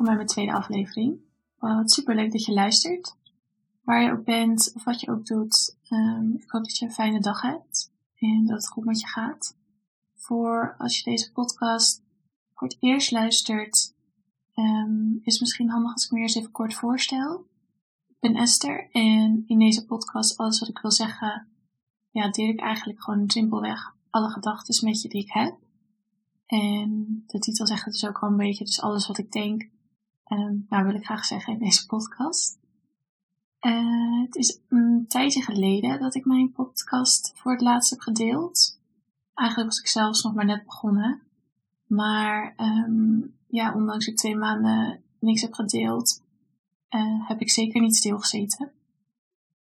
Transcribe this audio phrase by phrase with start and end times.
[0.00, 1.20] welkom bij mijn tweede aflevering.
[1.58, 3.16] Wat super leuk dat je luistert.
[3.84, 6.92] Waar je ook bent of wat je ook doet, um, ik hoop dat je een
[6.92, 9.56] fijne dag hebt en dat het goed met je gaat.
[10.14, 12.02] Voor als je deze podcast
[12.54, 13.94] voor het eerst luistert,
[14.54, 17.46] um, is misschien handig als ik me eerst even kort voorstel.
[18.08, 21.48] Ik ben Esther en in deze podcast, alles wat ik wil zeggen,
[22.10, 25.58] ja, deel ik eigenlijk gewoon simpelweg alle gedachten met je die ik heb.
[26.46, 29.68] En de titel zegt het dus ook al een beetje, dus alles wat ik denk,
[30.30, 32.58] um, nou wil ik graag zeggen in deze podcast.
[33.60, 38.80] Uh, het is een tijdje geleden dat ik mijn podcast voor het laatst heb gedeeld.
[39.34, 41.22] Eigenlijk was ik zelfs nog maar net begonnen.
[41.86, 46.22] Maar um, ja, ondanks ik twee maanden niks heb gedeeld,
[46.90, 48.72] uh, heb ik zeker niet stilgezeten.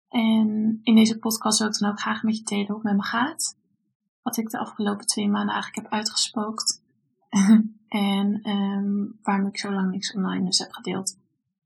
[0.09, 2.95] En in deze podcast wil ik dan ook graag met je delen hoe het met
[2.95, 3.55] me gaat
[4.25, 6.81] wat ik de afgelopen twee maanden eigenlijk heb uitgespookt.
[7.88, 11.17] en um, waarom ik zo lang niks online dus heb gedeeld.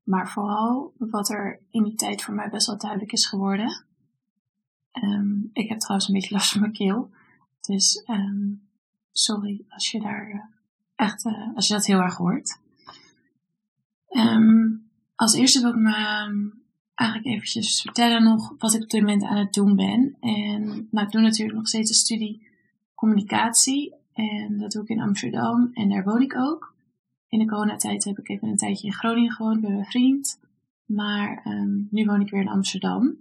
[0.02, 3.84] Maar vooral wat er in die tijd voor mij best wel duidelijk is geworden.
[4.92, 7.10] Um, ik heb trouwens een beetje last van mijn keel.
[7.60, 8.68] Dus um,
[9.12, 10.40] sorry als je daar uh,
[10.94, 12.60] echt, uh, als je dat heel erg hoort.
[15.14, 15.92] als eerste wil ik me
[16.94, 20.16] eigenlijk eventjes vertellen nog wat ik op dit moment aan het doen ben.
[20.20, 22.48] En nou, ik doe natuurlijk nog steeds een studie
[22.94, 23.94] communicatie.
[24.20, 26.74] En dat doe ik in Amsterdam en daar woon ik ook.
[27.28, 30.40] In de coronatijd heb ik even een tijdje in Groningen gewoond bij mijn vriend.
[30.84, 33.16] Maar um, nu woon ik weer in Amsterdam.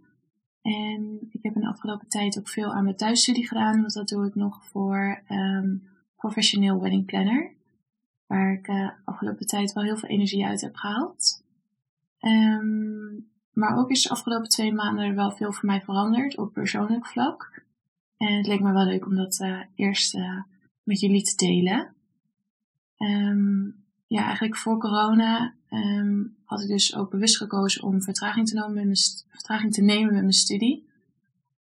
[0.62, 3.82] En ik heb in de afgelopen tijd ook veel aan mijn thuisstudie gedaan.
[3.82, 7.52] Want dat doe ik nog voor um, professioneel wedding planner.
[8.28, 11.44] Waar ik uh, afgelopen tijd wel heel veel energie uit heb gehaald.
[12.20, 17.06] Um, maar ook is de afgelopen twee maanden wel veel voor mij veranderd op persoonlijk
[17.06, 17.64] vlak.
[18.18, 20.42] En het leek me wel leuk om dat uh, eerst uh,
[20.90, 21.94] met jullie te delen.
[22.98, 28.54] Um, ja, eigenlijk voor corona um, had ik dus ook bewust gekozen om vertraging te
[28.54, 28.98] nemen met mijn,
[29.30, 30.88] vertraging te nemen met mijn studie.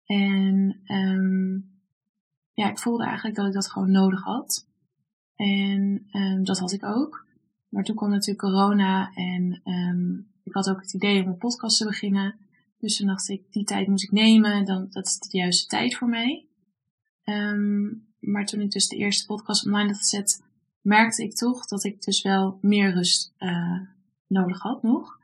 [0.06, 1.70] En um,
[2.52, 4.66] ja, ik voelde eigenlijk dat ik dat gewoon nodig had.
[5.36, 6.06] En
[6.42, 7.26] dat had ik ook.
[7.68, 9.62] Maar toen kwam natuurlijk corona en
[10.42, 12.36] ik had ook het idee om een podcast te beginnen.
[12.78, 15.96] Dus toen dacht ik, die tijd moet ik nemen, dan, dat is de juiste tijd
[15.96, 16.46] voor mij.
[18.26, 20.42] Maar toen ik dus de eerste podcast online had gezet,
[20.80, 23.80] merkte ik toch dat ik dus wel meer rust uh,
[24.26, 25.18] nodig had nog.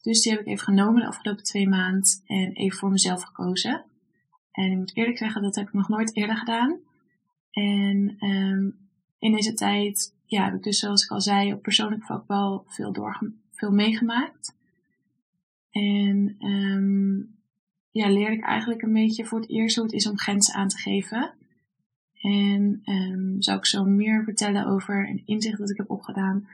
[0.00, 3.84] Dus die heb ik even genomen de afgelopen twee maanden en even voor mezelf gekozen.
[4.50, 6.78] En ik moet eerlijk zeggen, dat heb ik nog nooit eerder gedaan.
[7.50, 8.76] En um,
[9.18, 12.64] in deze tijd ja, heb ik dus, zoals ik al zei, op persoonlijk vlak wel
[12.66, 14.56] veel, doorge veel meegemaakt.
[15.70, 17.36] En um,
[17.90, 20.68] ja, leerde ik eigenlijk een beetje voor het eerst hoe het is om grenzen aan
[20.68, 21.34] te geven.
[22.24, 26.48] En um, zou ik zo meer vertellen over een inzicht dat ik heb opgedaan.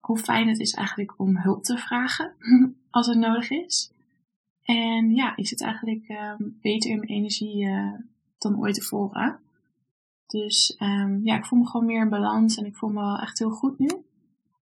[0.00, 2.34] Hoe fijn het is eigenlijk om hulp te vragen
[2.90, 3.92] als het nodig is.
[4.62, 7.94] En ja, ik zit eigenlijk um, beter in mijn energie uh,
[8.38, 9.38] dan ooit tevoren.
[10.26, 13.38] Dus um, ja, ik voel me gewoon meer in balans en ik voel me echt
[13.38, 13.90] heel goed nu.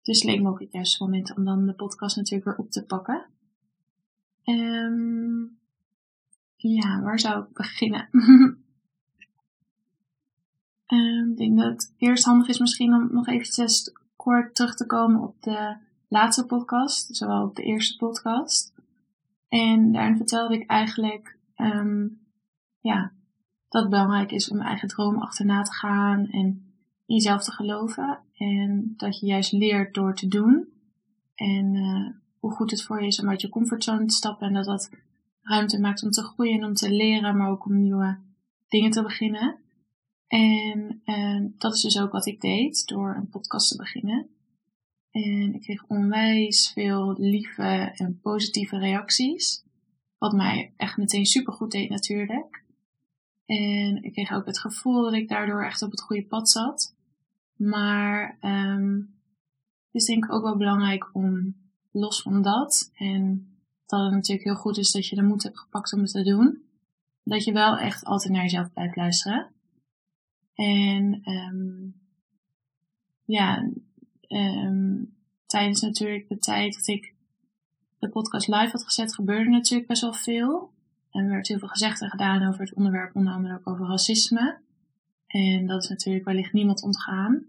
[0.01, 2.85] Dus leek me ook het juiste moment om dan de podcast natuurlijk weer op te
[2.85, 3.25] pakken.
[6.55, 8.09] Ja, waar zou ik beginnen?
[10.87, 14.85] um, ik denk dat het eerst handig is misschien om nog eventjes kort terug te
[14.85, 15.75] komen op de
[16.07, 18.73] laatste podcast, zowel op de eerste podcast.
[19.47, 22.19] En daarin vertelde ik eigenlijk, um,
[22.79, 23.11] ja,
[23.69, 26.65] dat het belangrijk is om eigen droom achterna te gaan en
[27.05, 28.19] in jezelf te geloven.
[28.33, 30.67] En dat je juist leert door te doen.
[31.35, 32.09] En uh,
[32.39, 34.89] hoe goed het voor je is om uit je comfortzone te stappen en dat dat
[35.41, 38.17] ruimte maakt om te groeien en om te leren, maar ook om nieuwe
[38.67, 39.55] dingen te beginnen.
[40.27, 44.29] En uh, dat is dus ook wat ik deed door een podcast te beginnen.
[45.11, 49.63] En ik kreeg onwijs veel lieve en positieve reacties.
[50.17, 52.63] Wat mij echt meteen super goed deed natuurlijk.
[53.45, 56.95] En ik kreeg ook het gevoel dat ik daardoor echt op het goede pad zat.
[57.55, 59.15] Maar um,
[59.85, 61.55] het is denk ik ook wel belangrijk om
[61.91, 63.51] los van dat en
[63.85, 66.23] dat het natuurlijk heel goed is dat je de moed hebt gepakt om het te
[66.23, 66.61] doen.
[67.23, 69.51] Dat je wel echt altijd naar jezelf blijft luisteren.
[70.57, 71.95] En um,
[73.25, 73.69] ja,
[74.27, 75.15] um,
[75.45, 77.13] tijdens natuurlijk de tijd dat ik
[77.99, 80.71] de podcast live had gezet, gebeurde natuurlijk best wel veel.
[81.11, 83.87] En er werd heel veel gezegd en gedaan over het onderwerp, onder andere ook over
[83.87, 84.57] racisme.
[85.27, 87.45] En dat is natuurlijk wellicht niemand ontgaan.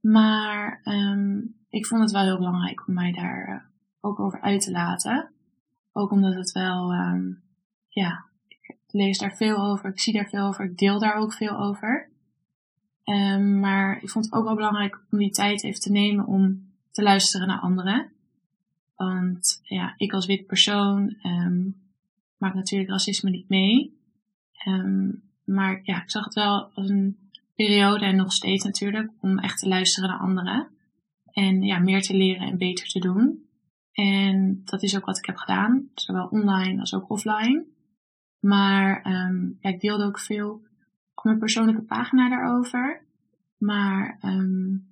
[0.00, 3.60] Maar um, ik vond het wel heel belangrijk om mij daar uh,
[4.00, 5.30] ook over uit te laten.
[5.92, 7.42] Ook omdat het wel, um,
[7.88, 8.24] ja,
[8.92, 12.10] lees daar veel over, ik zie daar veel over, ik deel daar ook veel over.
[13.04, 16.72] Um, maar ik vond het ook wel belangrijk om die tijd even te nemen om
[16.90, 18.12] te luisteren naar anderen.
[18.96, 21.82] Want ja, ik als wit persoon um,
[22.36, 24.00] maak natuurlijk racisme niet mee.
[24.66, 27.16] Um, maar ja, ik zag het wel als een
[27.54, 30.68] periode en nog steeds natuurlijk om echt te luisteren naar anderen.
[31.32, 33.46] En ja, meer te leren en beter te doen.
[33.92, 37.64] En dat is ook wat ik heb gedaan, zowel online als ook offline.
[38.42, 40.50] Maar um, ja, ik deelde ook veel
[41.14, 43.06] op mijn persoonlijke pagina daarover.
[43.58, 44.86] Maar um,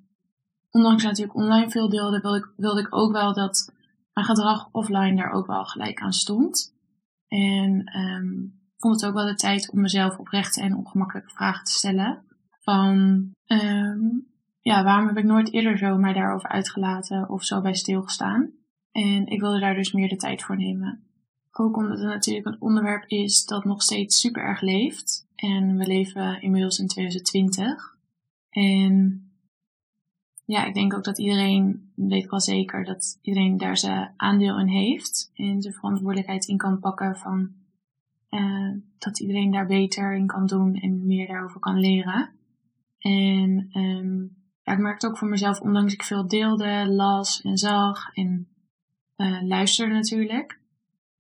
[0.70, 3.72] ondanks dat ik online veel deelde, wilde ik, wilde ik ook wel dat
[4.12, 6.74] mijn gedrag offline daar ook wel gelijk aan stond.
[7.28, 11.72] En um, vond het ook wel de tijd om mezelf oprechte en ongemakkelijke vragen te
[11.72, 12.24] stellen.
[12.60, 12.96] Van,
[13.46, 14.26] um,
[14.60, 18.50] ja, waarom heb ik nooit eerder zo mij daarover uitgelaten of zo bij stilgestaan?
[18.92, 21.09] En ik wilde daar dus meer de tijd voor nemen.
[21.52, 25.26] Ook omdat het natuurlijk een onderwerp is dat nog steeds super erg leeft.
[25.34, 27.96] En we leven inmiddels in 2020.
[28.50, 29.24] En
[30.44, 34.58] ja, ik denk ook dat iedereen, weet ik wel zeker, dat iedereen daar zijn aandeel
[34.58, 35.30] in heeft.
[35.34, 37.50] En zijn verantwoordelijkheid in kan pakken van
[38.30, 42.30] uh, dat iedereen daar beter in kan doen en meer daarover kan leren.
[42.98, 48.14] En um, ja, ik merkte ook voor mezelf, ondanks ik veel deelde, las en zag
[48.14, 48.48] en
[49.16, 50.59] uh, luisterde natuurlijk,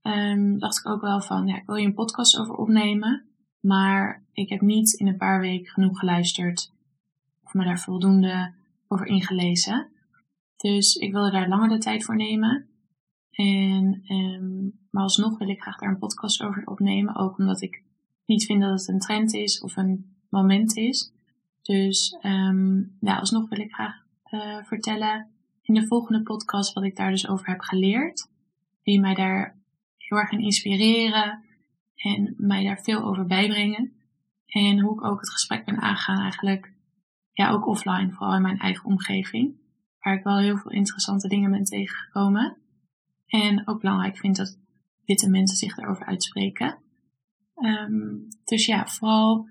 [0.02, 3.24] um, dacht ik ook wel van, ja, ik wil je een podcast over opnemen,
[3.60, 6.72] maar ik heb niet in een paar weken genoeg geluisterd
[7.42, 8.54] of me daar voldoende
[8.88, 9.88] over ingelezen.
[10.56, 12.68] Dus ik wilde daar langer de tijd voor nemen.
[13.30, 17.16] En, um, maar alsnog wil ik graag daar een podcast over opnemen.
[17.16, 17.82] Ook omdat ik
[18.26, 21.12] niet vind dat het een trend is of een moment is.
[21.62, 23.94] Dus um, ja, alsnog wil ik graag
[24.30, 25.30] uh, vertellen
[25.62, 28.28] in de volgende podcast wat ik daar dus over heb geleerd.
[28.82, 29.59] Wie mij daar
[30.10, 31.44] heel erg inspireren
[31.94, 33.92] en mij daar veel over bijbrengen.
[34.46, 36.72] En hoe ik ook het gesprek ben aangegaan eigenlijk,
[37.32, 39.58] ja ook offline, vooral in mijn eigen omgeving.
[40.00, 42.56] Waar ik wel heel veel interessante dingen ben tegengekomen.
[43.26, 44.58] En ook belangrijk vind dat
[45.04, 46.78] witte mensen zich daarover uitspreken.
[47.54, 49.48] Um, dus ja, vooral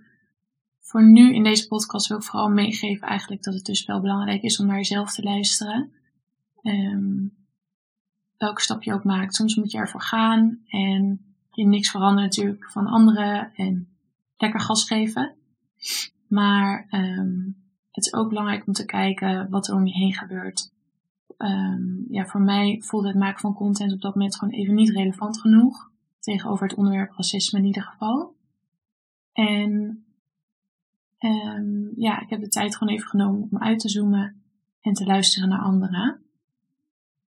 [0.79, 4.41] voor nu in deze podcast wil ik vooral meegeven eigenlijk dat het dus wel belangrijk
[4.41, 5.91] is om naar jezelf te luisteren.
[6.61, 7.38] Um,
[8.39, 9.35] welke stap je ook maakt.
[9.35, 11.21] Soms moet je ervoor gaan en
[11.51, 13.87] je niks veranderen natuurlijk van anderen en
[14.37, 15.35] lekker gas geven.
[16.27, 17.57] Maar um,
[17.91, 20.71] het is ook belangrijk om te kijken wat er om je heen gebeurt.
[21.37, 24.89] Um, ja, voor mij voelde het maken van content op dat moment gewoon even niet
[24.89, 25.91] relevant genoeg.
[26.19, 28.35] Tegenover het onderwerp racisme in ieder geval.
[29.33, 30.03] En
[31.19, 34.43] um, ja, ik heb de tijd gewoon even genomen om uit te zoomen
[34.81, 36.21] en te luisteren naar anderen.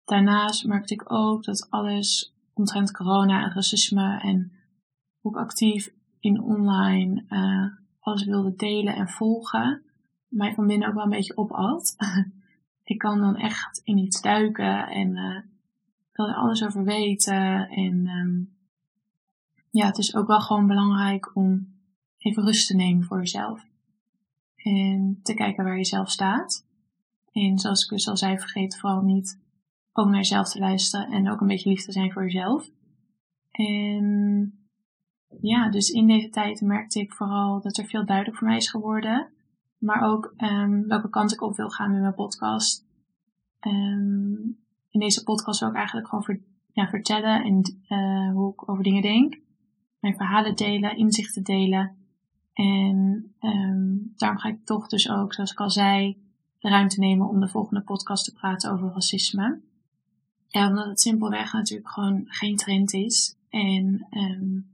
[0.06, 4.52] Daarnaast merkte ik ook dat alles omtrent corona en racisme en
[5.20, 7.66] hoe actief in online uh,
[8.00, 9.82] alles wilde delen en volgen,
[10.28, 11.96] mij van binnen ook wel een beetje opat.
[12.84, 15.38] ik kan dan echt in iets duiken en uh,
[16.12, 17.68] wil er alles over weten.
[17.68, 18.56] En um,
[19.70, 21.74] ja, het is ook wel gewoon belangrijk om
[22.18, 23.66] even rust te nemen voor jezelf.
[24.56, 26.66] En te kijken waar je zelf staat.
[27.32, 29.44] En zoals ik dus al zei, vergeet vooral niet
[29.98, 32.70] ook naar jezelf te luisteren en ook een beetje lief te zijn voor jezelf.
[33.50, 34.58] En
[35.40, 38.70] ja, dus in deze tijd merkte ik vooral dat er veel duidelijk voor mij is
[38.70, 39.28] geworden.
[39.78, 42.86] Maar ook um, welke kant ik op wil gaan met mijn podcast.
[43.60, 44.58] Um,
[44.90, 46.40] in deze podcast wil ik eigenlijk gewoon
[46.72, 49.38] ja, vertellen en uh, hoe ik over dingen denk.
[50.00, 51.96] Mijn verhalen delen, inzichten delen.
[52.52, 56.16] En um, daarom ga ik toch dus ook, zoals ik al zei,
[56.58, 59.60] de ruimte nemen om de volgende podcast te praten over racisme.
[60.56, 63.36] Ja, omdat het simpelweg natuurlijk gewoon geen trend is.
[63.48, 64.70] En um,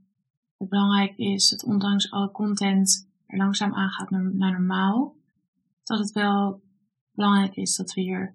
[0.57, 5.15] het belangrijk is dat ondanks alle content er langzaam aangaat naar, naar normaal,
[5.83, 6.61] dat het wel
[7.11, 8.33] belangrijk is dat we hier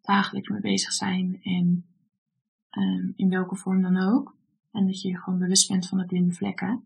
[0.00, 1.86] dagelijks mee bezig zijn en
[2.70, 4.36] um, in welke vorm dan ook.
[4.72, 6.84] En dat je gewoon bewust bent van de blinde vlekken.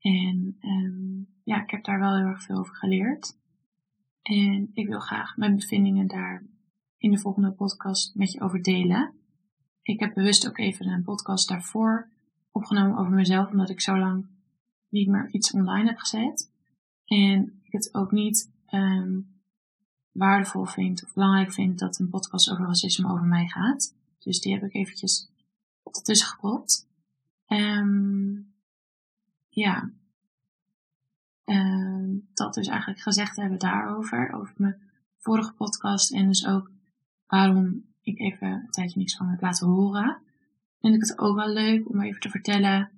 [0.00, 3.36] En um, ja, ik heb daar wel heel erg veel over geleerd.
[4.22, 6.42] En ik wil graag mijn bevindingen daar
[7.06, 9.12] in de volgende podcast met je over delen.
[9.82, 12.08] Ik heb bewust ook even een podcast daarvoor
[12.50, 14.26] opgenomen over mezelf, omdat ik zo lang
[14.88, 16.50] niet meer iets online heb gezet.
[17.04, 19.40] En ik het ook niet um,
[20.12, 23.94] waardevol vind of belangrijk vind dat een podcast over racisme over mij gaat.
[24.18, 25.30] Dus die heb ik eventjes
[25.82, 26.88] ertussen gepropt.
[27.46, 28.54] Um,
[29.48, 29.90] ja.
[31.44, 34.80] Um, dat dus eigenlijk gezegd hebben daarover, over mijn
[35.18, 36.74] vorige podcast en dus ook
[37.26, 40.18] waarom ik even een tijdje niks van heb laten horen.
[40.80, 42.90] Vind ik het ook wel leuk om even te vertellen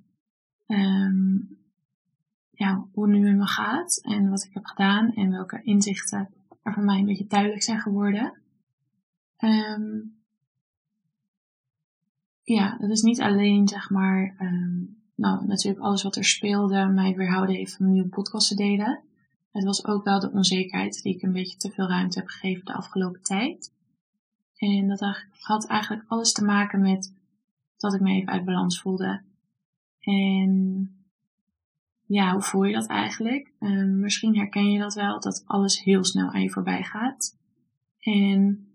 [0.67, 1.59] um,
[2.51, 6.29] ja, hoe het nu met me gaat en wat ik heb gedaan en welke inzichten
[6.63, 8.33] er voor mij een beetje duidelijk zijn geworden.
[9.37, 9.99] ehm,
[12.43, 14.79] ja, dat is niet alleen, zeg maar, ehm,
[15.15, 19.03] nou, natuurlijk alles wat er speelde mij weerhouden heeft om een nieuwe podcast te delen.
[19.53, 22.65] Het was ook wel de onzekerheid die ik een beetje te veel ruimte heb gegeven
[22.65, 23.73] de afgelopen tijd.
[24.59, 27.15] En dat had eigenlijk alles te maken met
[27.77, 29.23] dat ik me even uit balans voelde.
[30.01, 30.91] En
[32.07, 33.53] ja, hoe voel je dat eigenlijk?
[33.61, 37.37] Um, misschien herken je dat wel, dat alles heel snel aan je voorbij gaat.
[38.01, 38.69] En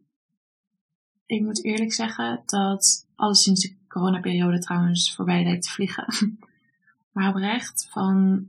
[1.25, 6.38] ik moet eerlijk zeggen dat alles sinds de coronaperiode trouwens voorbij lijkt te vliegen.
[7.13, 8.48] maar oprecht, van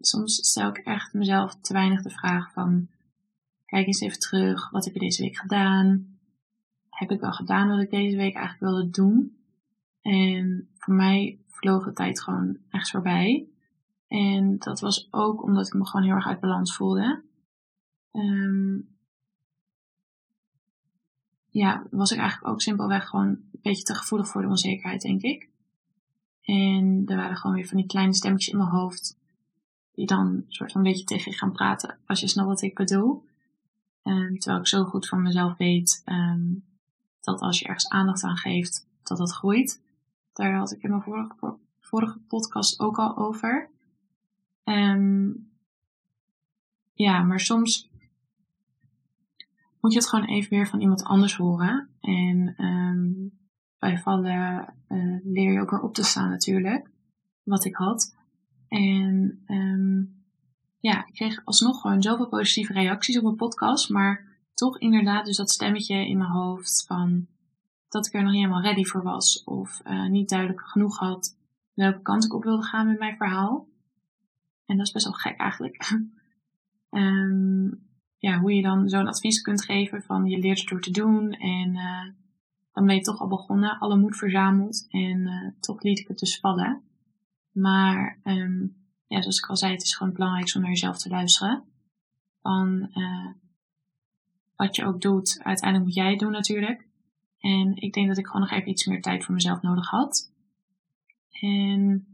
[0.00, 2.88] soms stel ik echt mezelf te weinig de vraag van,
[3.66, 6.13] kijk eens even terug, wat heb je deze week gedaan?
[6.94, 9.36] Heb ik wel gedaan wat ik deze week eigenlijk wilde doen?
[10.00, 13.48] En voor mij vloog de tijd gewoon echt voorbij.
[14.08, 17.22] En dat was ook omdat ik me gewoon heel erg uit balans voelde.
[18.12, 18.88] Um,
[21.48, 25.22] ja, was ik eigenlijk ook simpelweg gewoon een beetje te gevoelig voor de onzekerheid, denk
[25.22, 25.48] ik.
[26.42, 29.18] En er waren gewoon weer van die kleine stemmetjes in mijn hoofd.
[29.92, 31.98] Die dan soort van een beetje tegen je gaan praten.
[32.06, 33.24] Als je snapt wat ik bedoel.
[34.02, 36.64] Um, terwijl ik zo goed van mezelf weet um,
[37.24, 39.82] dat als je ergens aandacht aan geeft, dat dat groeit.
[40.32, 43.70] Daar had ik in mijn vorige, vorige podcast ook al over.
[44.64, 45.50] Um,
[46.94, 47.90] ja, maar soms
[49.80, 51.88] moet je het gewoon even weer van iemand anders horen.
[52.00, 53.38] En um,
[53.78, 56.90] bij vallen uh, leer je ook weer op te staan natuurlijk.
[57.42, 58.16] Wat ik had.
[58.68, 60.24] En um,
[60.80, 63.88] ja, ik kreeg alsnog gewoon zoveel positieve reacties op mijn podcast.
[63.88, 67.26] Maar toch inderdaad dus dat stemmetje in mijn hoofd van
[67.88, 69.44] dat ik er nog niet helemaal ready voor was.
[69.44, 71.36] Of uh, niet duidelijk genoeg had
[71.74, 73.68] welke kant ik op wilde gaan met mijn verhaal.
[74.66, 75.90] En dat is best wel gek eigenlijk.
[76.90, 77.82] um,
[78.26, 81.32] ja, hoe je dan zo'n advies kunt geven van je leert het door te doen.
[81.32, 82.06] En uh,
[82.72, 84.86] dan ben je toch al begonnen, alle moed verzameld.
[84.88, 86.82] En uh, toch liet ik het dus vallen.
[87.52, 91.08] Maar um, ja, zoals ik al zei, het is gewoon belangrijk om naar jezelf te
[91.08, 91.64] luisteren.
[92.42, 92.90] Van
[94.66, 96.86] wat je ook doet, uiteindelijk moet jij het doen natuurlijk.
[97.40, 100.30] En ik denk dat ik gewoon nog even iets meer tijd voor mezelf nodig had.
[101.30, 102.06] En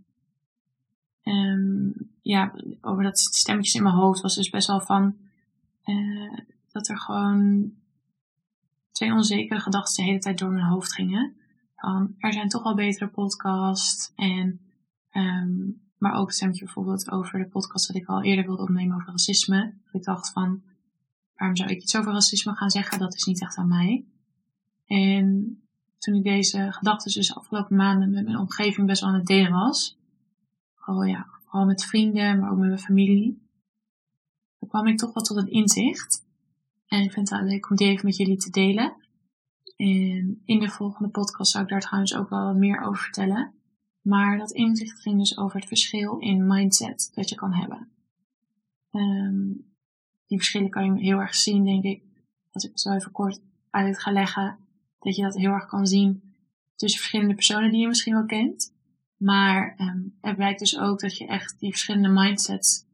[1.24, 5.16] um, ja, over dat stemmetjes in mijn hoofd was dus best wel van
[5.84, 6.38] uh,
[6.72, 7.72] dat er gewoon
[8.92, 11.34] twee onzekere gedachten de hele tijd door mijn hoofd gingen.
[11.76, 14.12] Van, er zijn toch wel betere podcasts.
[14.16, 14.60] En,
[15.12, 18.96] um, maar ook het stemmetje bijvoorbeeld over de podcast dat ik al eerder wilde opnemen
[18.96, 19.74] over racisme.
[19.92, 20.62] Ik dacht van,
[21.40, 22.98] waarom zou ik iets over racisme gaan zeggen?
[22.98, 24.04] Dat is niet echt aan mij.
[24.86, 25.58] En
[25.98, 29.26] toen ik deze gedachten dus de afgelopen maanden met mijn omgeving best wel aan het
[29.26, 29.98] delen was.
[30.74, 33.48] Vooral, ja, vooral met vrienden, maar ook met mijn familie
[34.60, 36.26] dan kwam ik toch wel tot een inzicht.
[36.86, 38.94] En ik vind het leuk om die even met jullie te delen.
[39.76, 43.54] En in de volgende podcast zou ik daar trouwens ook wel wat meer over vertellen.
[44.00, 47.88] Maar dat inzicht ging dus over het verschil in mindset dat je kan hebben.
[48.90, 49.69] Um,
[50.30, 52.02] die verschillen kan je heel erg zien, denk ik.
[52.50, 54.58] Als ik het zo even kort uit ga leggen,
[54.98, 56.34] dat je dat heel erg kan zien
[56.76, 58.74] tussen verschillende personen die je misschien wel kent.
[59.16, 62.84] Maar um, het blijkt dus ook dat je echt die verschillende mindsets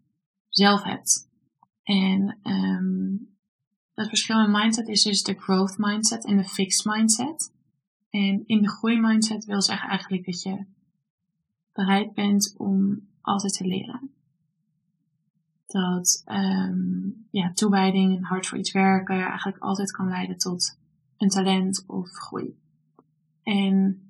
[0.49, 1.28] zelf hebt.
[1.83, 3.37] En um,
[3.95, 7.52] het verschil in mindset is dus de growth mindset en de fixed mindset.
[8.11, 10.64] En in de groei mindset wil zeggen eigenlijk dat je
[11.73, 14.15] bereid bent om altijd te leren.
[15.66, 20.78] Dat um, ja, toewijding en hard voor iets werken eigenlijk altijd kan leiden tot
[21.16, 22.58] een talent of groei.
[23.42, 24.00] En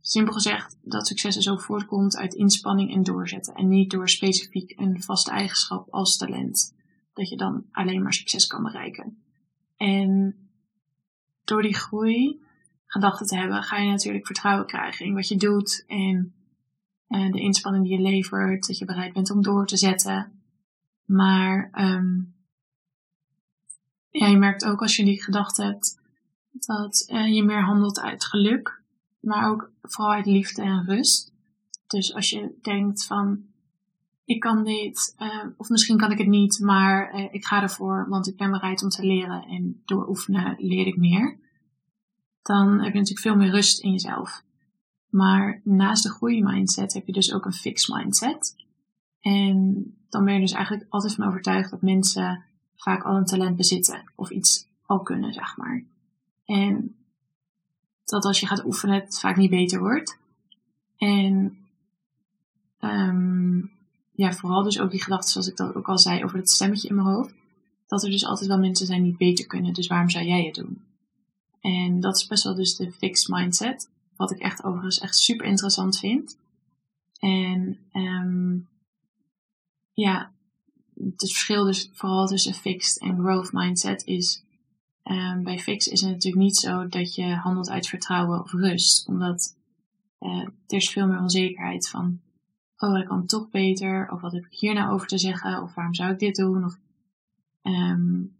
[0.00, 3.54] simpel gezegd, dat succes dus ook voortkomt uit inspanning en doorzetten.
[3.54, 6.74] En niet door specifiek een vaste eigenschap als talent
[7.12, 9.22] dat je dan alleen maar succes kan bereiken.
[9.76, 10.36] En
[11.44, 12.42] door die groei
[12.86, 16.34] gedachten te hebben, ga je natuurlijk vertrouwen krijgen in wat je doet en
[17.08, 20.32] uh, de inspanning die je levert, dat je bereid bent om door te zetten.
[21.04, 22.34] Maar um,
[24.10, 26.00] ja, je merkt ook als je die gedachten hebt,
[26.50, 28.82] dat uh, je meer handelt uit geluk,
[29.20, 31.32] maar ook vooral uit liefde en rust.
[31.86, 33.44] Dus als je denkt van,
[34.24, 38.06] ik kan dit, uh, of misschien kan ik het niet, maar uh, ik ga ervoor,
[38.08, 41.38] want ik ben bereid om te leren en door oefenen leer ik meer.
[42.42, 44.44] Dan heb je natuurlijk veel meer rust in jezelf.
[45.08, 48.63] Maar naast de groeimindset heb je dus ook een fixed mindset.
[49.24, 52.44] En dan ben je dus eigenlijk altijd van overtuigd dat mensen
[52.76, 55.84] vaak al een talent bezitten of iets al kunnen, zeg maar.
[56.44, 56.96] En
[58.04, 60.18] dat als je gaat oefenen het vaak niet beter wordt.
[60.96, 61.58] En
[62.80, 63.70] um,
[64.12, 66.88] ja, vooral dus ook die gedachten, zoals ik dat ook al zei, over het stemmetje
[66.88, 67.34] in mijn hoofd.
[67.86, 70.54] Dat er dus altijd wel mensen zijn die beter kunnen, dus waarom zou jij het
[70.54, 70.82] doen?
[71.60, 73.90] En dat is best wel dus de fixed mindset.
[74.16, 76.38] Wat ik echt overigens echt super interessant vind.
[77.18, 78.68] En um,
[79.94, 80.32] ja,
[80.94, 84.44] het verschil dus vooral tussen fixed en growth mindset is
[85.04, 89.08] um, bij fixed is het natuurlijk niet zo dat je handelt uit vertrouwen of rust.
[89.08, 89.56] Omdat
[90.20, 92.20] uh, er is veel meer onzekerheid van,
[92.76, 94.10] oh, ik kan toch beter.
[94.10, 95.62] Of wat heb ik hier nou over te zeggen?
[95.62, 96.64] Of waarom zou ik dit doen?
[96.64, 96.78] Of,
[97.62, 98.36] um,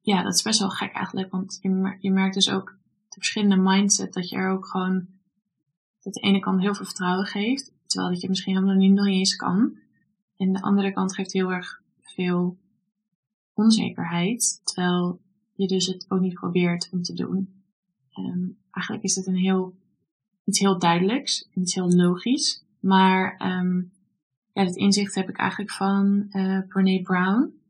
[0.00, 1.30] ja, dat is best wel gek eigenlijk.
[1.30, 2.76] Want je, je merkt dus ook
[3.08, 5.06] de verschillende mindset dat je er ook gewoon
[6.00, 7.72] dat de ene kant heel veel vertrouwen geeft.
[7.86, 9.78] Terwijl dat je misschien helemaal niet nog eens kan.
[10.42, 12.58] En de andere kant geeft heel erg veel
[13.54, 14.60] onzekerheid.
[14.64, 15.20] Terwijl
[15.54, 17.62] je dus het ook niet probeert om te doen.
[18.18, 19.74] Um, eigenlijk is het een heel,
[20.44, 21.48] iets heel duidelijks.
[21.54, 22.64] Iets heel logisch.
[22.80, 23.92] Maar um,
[24.52, 27.60] ja, dat inzicht heb ik eigenlijk van uh, Brene Brown.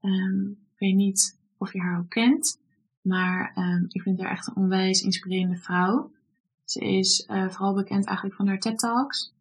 [0.00, 2.60] Um, ik weet niet of je haar ook kent.
[3.00, 3.52] Maar
[3.88, 6.12] ik vind haar echt een onwijs inspirerende vrouw.
[6.64, 9.31] Ze is uh, vooral bekend eigenlijk van haar TED Talks.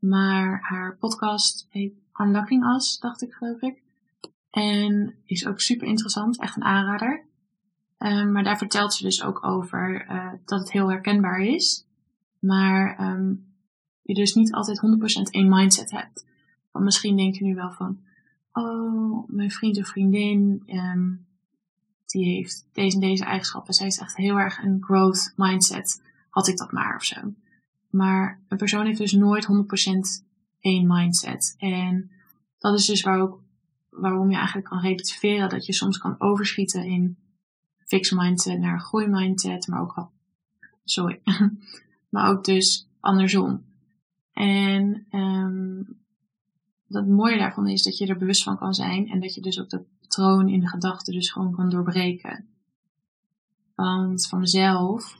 [0.00, 3.82] Maar haar podcast heet Unlocking Us, dacht ik geloof ik.
[4.50, 7.24] En is ook super interessant, echt een aanrader.
[7.98, 11.86] Um, maar daar vertelt ze dus ook over uh, dat het heel herkenbaar is.
[12.38, 13.46] Maar um,
[14.02, 14.80] je dus niet altijd
[15.28, 16.26] 100% één mindset hebt.
[16.70, 18.00] Want misschien denk je nu wel van,
[18.52, 21.26] oh, mijn vriend of vriendin, um,
[22.06, 23.74] die heeft deze en deze eigenschappen.
[23.74, 26.02] Zij is echt heel erg een growth mindset.
[26.30, 27.16] Had ik dat maar of zo.
[27.90, 29.48] Maar een persoon heeft dus nooit 100%
[30.60, 31.54] één mindset.
[31.58, 32.10] En
[32.58, 33.42] dat is dus waar ook,
[33.90, 37.18] waarom je eigenlijk kan relativeren dat je soms kan overschieten in
[37.86, 40.10] fixed mindset naar groei mindset, maar ook
[40.84, 41.20] sorry,
[42.10, 43.64] maar ook dus andersom.
[44.32, 46.00] En um,
[46.86, 49.60] dat mooie daarvan is dat je er bewust van kan zijn en dat je dus
[49.60, 52.48] ook dat patroon in de gedachten dus gewoon kan doorbreken.
[53.74, 55.19] Want van mezelf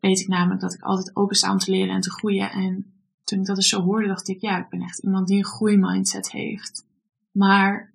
[0.00, 2.50] weet ik namelijk dat ik altijd open sta om te leren en te groeien.
[2.50, 2.92] En
[3.24, 5.44] toen ik dat dus zo hoorde, dacht ik, ja, ik ben echt iemand die een
[5.44, 6.86] groeimindset heeft.
[7.30, 7.92] Maar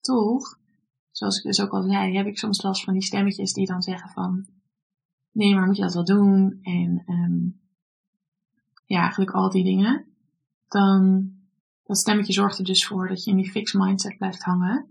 [0.00, 0.58] toch,
[1.10, 3.82] zoals ik dus ook al zei, heb ik soms last van die stemmetjes die dan
[3.82, 4.46] zeggen van,
[5.32, 6.58] nee, maar moet je dat wel doen?
[6.62, 7.60] En um,
[8.84, 10.04] ja, eigenlijk al die dingen.
[10.68, 11.30] Dan,
[11.84, 14.86] dat stemmetje zorgt er dus voor dat je in die fixed mindset blijft hangen.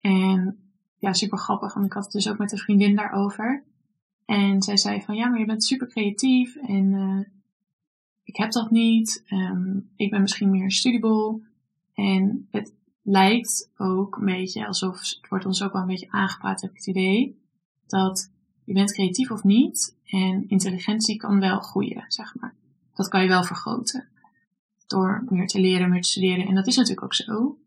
[0.00, 0.58] En
[0.96, 3.64] ja, super grappig, want ik had het dus ook met een vriendin daarover.
[4.30, 7.20] En zij zei van, ja, maar je bent super creatief en uh,
[8.22, 9.24] ik heb dat niet.
[9.28, 11.42] Um, ik ben misschien meer studiebol.
[11.94, 16.60] En het lijkt ook een beetje alsof, het wordt ons ook wel een beetje aangepraat,
[16.60, 17.40] heb ik het idee,
[17.86, 18.32] dat
[18.64, 22.54] je bent creatief of niet en intelligentie kan wel groeien, zeg maar.
[22.94, 24.08] Dat kan je wel vergroten.
[24.86, 26.46] Door meer te leren, meer te studeren.
[26.46, 27.58] En dat is natuurlijk ook zo.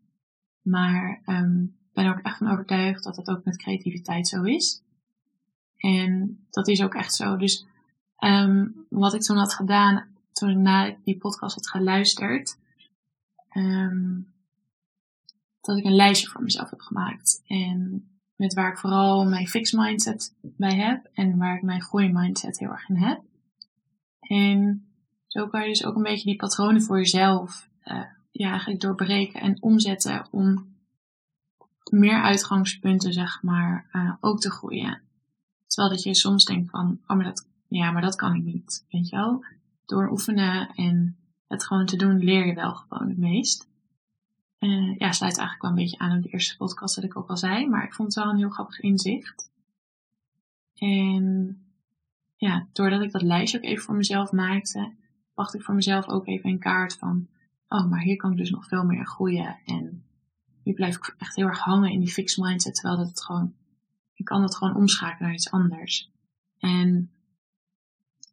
[0.62, 4.83] Maar um, ben er ook echt van overtuigd dat dat ook met creativiteit zo is.
[5.84, 7.36] En dat is ook echt zo.
[7.36, 7.66] Dus
[8.18, 12.58] um, wat ik toen had gedaan, toen ik na die podcast had geluisterd,
[13.56, 14.32] um,
[15.60, 17.42] dat ik een lijstje voor mezelf heb gemaakt.
[17.46, 22.12] En met waar ik vooral mijn fixed mindset bij heb en waar ik mijn groei
[22.12, 23.22] mindset heel erg in heb.
[24.20, 24.86] En
[25.26, 29.40] zo kan je dus ook een beetje die patronen voor jezelf uh, ja, eigenlijk doorbreken
[29.40, 30.76] en omzetten om
[31.90, 35.02] meer uitgangspunten, zeg maar, uh, ook te groeien.
[35.74, 38.84] Terwijl dat je soms denkt van, oh, maar dat, ja, maar dat kan ik niet,
[38.90, 39.44] weet je wel.
[39.86, 41.16] Door oefenen en
[41.48, 43.68] het gewoon te doen, leer je wel gewoon het meest.
[44.58, 47.28] Uh, ja, sluit eigenlijk wel een beetje aan op de eerste podcast dat ik ook
[47.28, 49.50] al zei, maar ik vond het wel een heel grappig inzicht.
[50.74, 51.58] En
[52.36, 54.92] ja, doordat ik dat lijstje ook even voor mezelf maakte,
[55.34, 57.28] bracht ik voor mezelf ook even een kaart van,
[57.68, 59.56] oh, maar hier kan ik dus nog veel meer groeien.
[59.64, 60.04] En
[60.62, 63.54] je blijft echt heel erg hangen in die fixed mindset, terwijl dat het gewoon,
[64.14, 66.10] je kan dat gewoon omschakelen naar iets anders.
[66.58, 67.10] En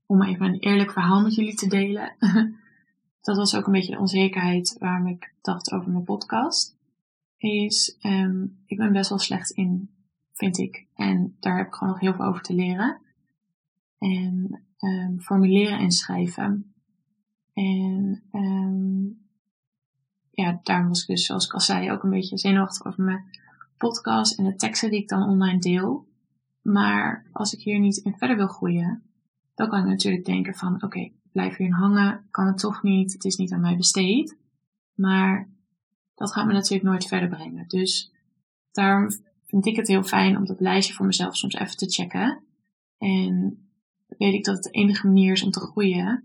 [0.06, 2.16] om even een eerlijk verhaal met jullie te delen,
[3.22, 6.76] dat was ook een beetje de onzekerheid waarom ik dacht over mijn podcast,
[7.38, 9.90] is, um, ik ben best wel slecht in,
[10.34, 10.86] vind ik.
[10.96, 13.02] En daar heb ik gewoon nog heel veel over te leren.
[13.98, 16.74] En um, formuleren en schrijven.
[17.54, 19.22] En um,
[20.32, 23.26] ja, daarom was ik dus, zoals ik al zei, ook een beetje zenuwachtig over mijn
[23.82, 26.08] podcast en de teksten die ik dan online deel.
[26.62, 29.04] Maar als ik hier niet in verder wil groeien,
[29.56, 33.14] dan kan ik natuurlijk denken van, oké, okay, blijf hierin hangen, kan het toch niet,
[33.14, 34.38] het is niet aan mij besteed.
[34.94, 35.50] Maar
[36.16, 37.68] dat gaat me natuurlijk nooit verder brengen.
[37.68, 38.12] Dus
[38.72, 39.10] daarom
[39.46, 42.44] vind ik het heel fijn om dat lijstje voor mezelf soms even te checken.
[42.98, 43.66] En
[44.08, 46.24] weet ik dat het de enige manier is om te groeien,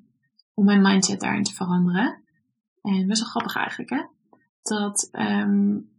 [0.55, 2.23] om mijn mindset daarin te veranderen.
[2.83, 4.03] En best wel grappig eigenlijk, hè?
[4.62, 5.95] Dat, um,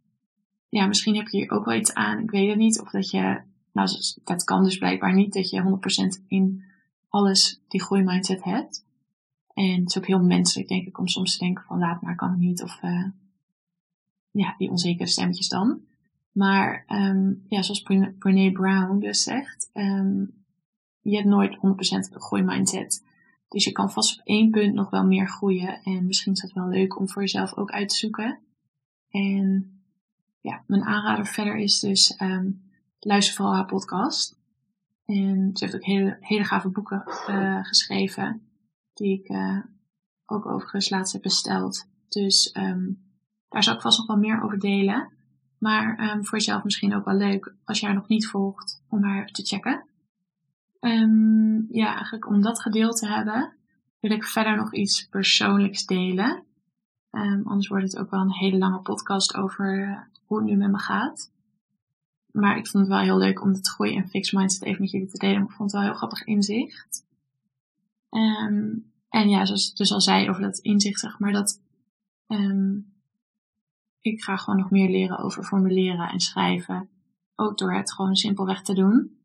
[0.78, 2.20] ja, misschien heb je hier ook wel iets aan.
[2.20, 2.82] Ik weet het niet.
[2.82, 3.90] Of dat je nou,
[4.24, 6.64] dat kan dus blijkbaar niet dat je 100% in
[7.10, 8.86] alles die groeimindset hebt.
[9.54, 12.16] En het is ook heel menselijk, denk ik, om soms te denken van laat maar,
[12.16, 12.64] kan het niet.
[12.64, 13.06] Of uh,
[14.32, 15.82] ja, die onzekere stemmetjes dan.
[16.32, 17.82] Maar um, ja, zoals
[18.20, 20.46] Brene Brown dus zegt, um,
[21.02, 23.06] je hebt nooit 100% een groeimindset.
[23.48, 25.82] Dus je kan vast op één punt nog wel meer groeien.
[25.84, 28.40] En misschien is dat wel leuk om voor jezelf ook uit te zoeken.
[29.10, 29.77] En
[30.42, 32.62] ja, mijn aanrader verder is dus um,
[33.00, 34.38] luister vooral haar podcast.
[35.06, 38.42] En ze heeft ook hele, hele gave boeken uh, geschreven.
[38.94, 39.60] Die ik uh,
[40.26, 41.88] ook overigens laatst heb besteld.
[42.08, 43.02] Dus um,
[43.50, 45.14] daar zal ik vast nog wel meer over delen.
[45.58, 49.04] Maar um, voor jezelf misschien ook wel leuk als je haar nog niet volgt om
[49.04, 49.86] haar te checken.
[50.80, 53.54] Um, ja, eigenlijk om dat gedeeld te hebben,
[54.00, 56.44] wil ik verder nog iets persoonlijks delen.
[57.12, 60.56] Um, anders wordt het ook wel een hele lange podcast over uh, hoe het nu
[60.56, 61.32] met me gaat.
[62.32, 64.92] Maar ik vond het wel heel leuk om het groei en fix mindset even met
[64.92, 65.44] jullie te delen.
[65.44, 67.06] ik vond het wel heel grappig inzicht.
[68.10, 71.62] Um, en ja, zoals ik dus al zei over dat inzicht, zeg maar, dat
[72.28, 72.94] um,
[74.02, 76.90] ik ga gewoon nog meer leren over formuleren en schrijven.
[77.36, 79.20] Ook door het gewoon simpelweg te doen.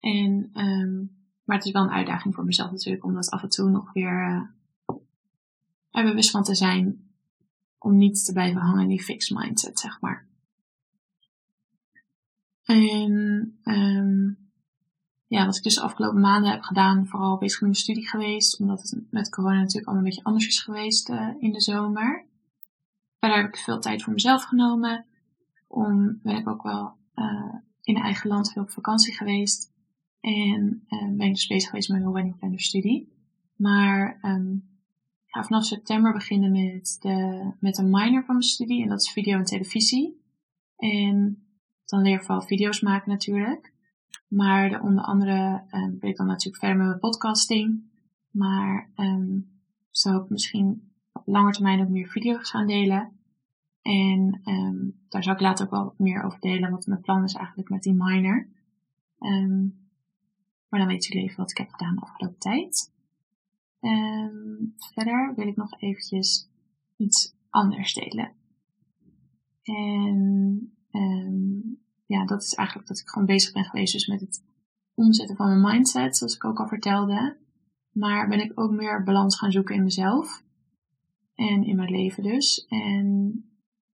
[0.00, 1.10] En, um,
[1.44, 3.92] maar het is wel een uitdaging voor mezelf natuurlijk, om dat af en toe nog
[3.92, 4.42] weer uh,
[5.90, 7.11] er bewust van te zijn.
[7.82, 10.26] Om niet te blijven hangen in die fixed mindset, zeg maar.
[12.62, 13.12] En
[13.64, 14.50] um,
[15.26, 18.60] ja, wat ik dus de afgelopen maanden heb gedaan, vooral bezig met mijn studie geweest,
[18.60, 22.26] omdat het met corona natuurlijk allemaal een beetje anders is geweest uh, in de zomer.
[23.18, 25.06] Verder heb ik veel tijd voor mezelf genomen.
[25.66, 29.72] Om, ben ik ook wel uh, in eigen land veel op vakantie geweest.
[30.20, 33.12] En uh, ben ik dus bezig geweest met mijn wedding planner studie.
[33.56, 34.71] Maar um,
[35.32, 38.82] ga vanaf september beginnen met, de, met een minor van mijn studie.
[38.82, 40.20] En dat is video en televisie.
[40.76, 41.46] En
[41.84, 43.72] dan leer ik vooral video's maken natuurlijk.
[44.28, 47.82] Maar de, onder andere um, ben ik dan natuurlijk verder met mijn podcasting.
[48.30, 53.12] Maar um, zou ik misschien op lange termijn ook meer video's gaan delen.
[53.82, 57.34] En um, daar zal ik later ook wel meer over delen, wat mijn plan is
[57.34, 58.48] eigenlijk met die minor.
[60.68, 62.91] Maar dan weten jullie even wat ik heb gedaan de afgelopen tijd.
[63.82, 66.50] Um, verder wil ik nog eventjes
[66.96, 68.32] iets anders delen.
[69.62, 74.44] En um, ja, dat is eigenlijk dat ik gewoon bezig ben geweest dus met het
[74.94, 77.36] omzetten van mijn mindset, zoals ik ook al vertelde.
[77.92, 80.44] Maar ben ik ook meer balans gaan zoeken in mezelf.
[81.34, 82.66] En in mijn leven dus.
[82.66, 83.36] En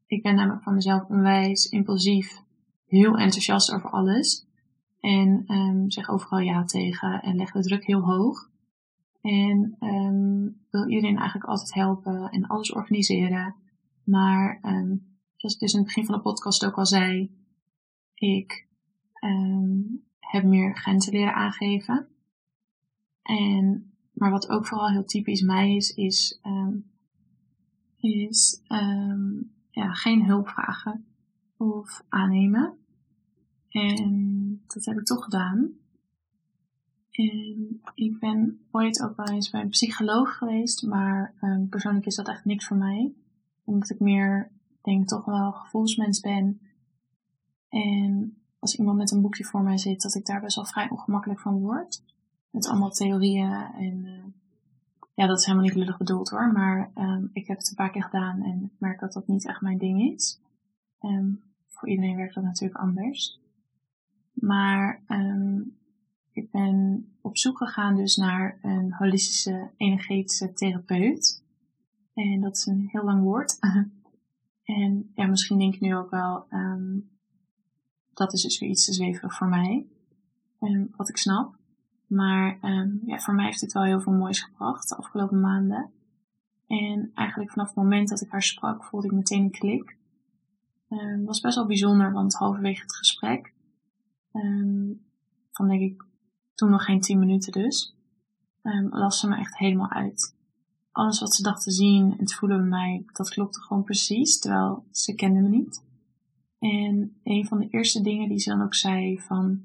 [0.07, 2.43] ik ben namelijk van mezelf onwijs impulsief,
[2.87, 4.47] heel enthousiast over alles.
[5.01, 8.51] En um, zeg overal ja tegen en leg de druk heel hoog.
[9.21, 13.55] En um, wil iedereen eigenlijk altijd helpen en alles organiseren.
[14.05, 17.37] Maar um, zoals ik dus in het begin van de podcast ook al zei,
[18.15, 18.69] ik
[19.25, 22.09] um, heb meer grenzen leren aangeven.
[23.23, 26.41] En, maar wat ook vooral heel typisch mij is, is,
[27.97, 28.63] is
[29.71, 31.07] ja, geen hulp vragen
[31.57, 32.79] of aannemen.
[33.69, 35.73] En dat heb ik toch gedaan.
[37.19, 42.15] En ik ben ooit ook wel eens bij een psycholoog geweest, maar um, persoonlijk is
[42.15, 43.15] dat echt niks voor mij.
[43.65, 44.51] Omdat ik meer,
[44.83, 46.61] denk toch wel gevoelsmens ben.
[47.69, 50.91] En als iemand met een boekje voor mij zit, dat ik daar best wel vrij
[50.91, 52.03] ongemakkelijk van word.
[52.51, 54.25] Met allemaal theorieën en uh,
[55.15, 57.91] ja, dat is helemaal niet lullig bedoeld hoor, maar um, ik heb het een paar
[57.91, 60.41] keer gedaan en ik merk dat dat niet echt mijn ding is.
[61.01, 63.41] Um, voor iedereen werkt dat natuurlijk anders.
[64.33, 65.78] Maar um,
[66.39, 71.45] ik ben op zoek gegaan dus naar een holistische energetische therapeut.
[72.15, 73.59] En dat is een heel lang woord.
[74.65, 77.11] en ja, misschien denk ik nu ook wel, um,
[78.15, 79.87] dat is dus weer iets te zweverig voor mij.
[80.61, 81.57] Um, wat ik snap.
[82.07, 85.91] Maar um, ja, voor mij heeft het wel heel veel moois gebracht de afgelopen maanden.
[86.67, 89.97] En eigenlijk vanaf het moment dat ik haar sprak, voelde ik meteen een klik.
[90.89, 93.53] Um, was best wel bijzonder, want halverwege het gesprek,
[95.59, 96.08] van denk ik
[96.59, 97.95] toen nog geen tien minuten dus,
[98.63, 100.37] um, las ze me echt helemaal uit.
[100.93, 104.39] Alles wat ze dacht te zien en te voelen bij mij, dat klopte gewoon precies,
[104.39, 105.85] terwijl ze kende me niet.
[106.59, 109.63] En een van de eerste dingen die ze dan ook zei van,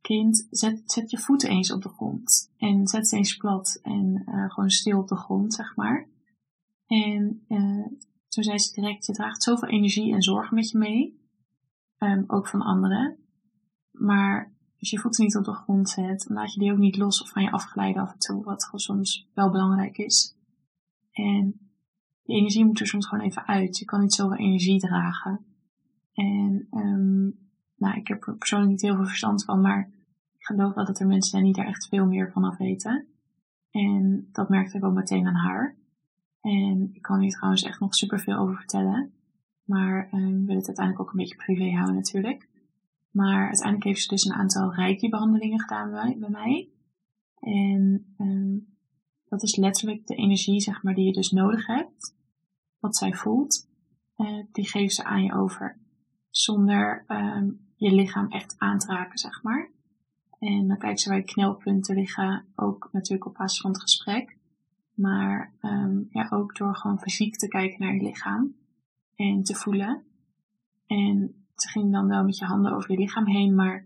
[0.00, 2.52] kind, zet, zet je voeten eens op de grond.
[2.56, 6.08] En zet ze eens plat en uh, gewoon stil op de grond, zeg maar.
[6.86, 7.86] En uh,
[8.28, 11.20] toen zei ze direct, je draagt zoveel energie en zorgen met je mee.
[11.98, 13.16] Um, ook van anderen.
[13.90, 16.96] Maar als je je voeten niet op de grond zet, laat je die ook niet
[16.96, 20.36] los of van je afglijden af en toe, wat soms wel belangrijk is.
[21.12, 21.70] En
[22.22, 23.78] die energie moet er soms gewoon even uit.
[23.78, 25.44] Je kan niet zoveel energie dragen.
[26.12, 27.38] En um,
[27.76, 29.90] nou, ik heb er persoonlijk niet heel veel verstand van, maar
[30.38, 33.06] ik geloof wel dat er mensen zijn die daar echt veel meer van af weten.
[33.70, 35.76] En dat merkte ik ook meteen aan haar.
[36.40, 39.12] En ik kan hier trouwens echt nog superveel over vertellen.
[39.64, 42.47] Maar um, wil het uiteindelijk ook een beetje privé houden natuurlijk.
[43.18, 46.68] Maar uiteindelijk heeft ze dus een aantal reiki-behandelingen gedaan bij, bij mij.
[47.40, 48.76] En um,
[49.28, 52.14] dat is letterlijk de energie, zeg maar, die je dus nodig hebt.
[52.78, 53.68] Wat zij voelt,
[54.16, 55.78] uh, die geeft ze aan je over.
[56.30, 59.70] Zonder um, je lichaam echt aan te raken, zeg maar.
[60.38, 64.36] En dan kijkt ze waar je knelpunten liggen, ook natuurlijk op basis van het gesprek.
[64.94, 68.54] Maar um, ja, ook door gewoon fysiek te kijken naar je lichaam
[69.16, 70.02] en te voelen.
[70.86, 73.84] En ze ging dan wel met je handen over je lichaam heen, maar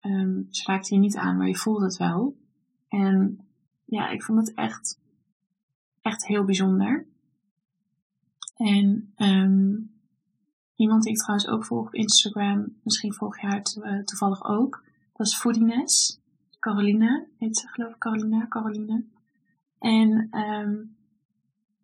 [0.00, 2.36] um, ze raakte je niet aan, maar je voelde het wel.
[2.88, 3.40] En
[3.84, 5.00] ja, ik vond het echt,
[6.00, 7.06] echt heel bijzonder.
[8.56, 9.94] En um,
[10.74, 14.84] iemand die ik trouwens ook volg op Instagram, misschien volg je haar uh, toevallig ook,
[15.12, 16.18] dat is Foodiness.
[16.58, 19.04] Caroline, heet ze geloof ik, Caroline, Caroline.
[19.78, 20.96] En um,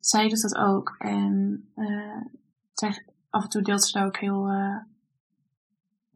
[0.00, 0.94] zij doet dat ook.
[0.98, 2.20] En uh,
[2.72, 4.86] zij, af en toe deelt ze daar ook heel, ja,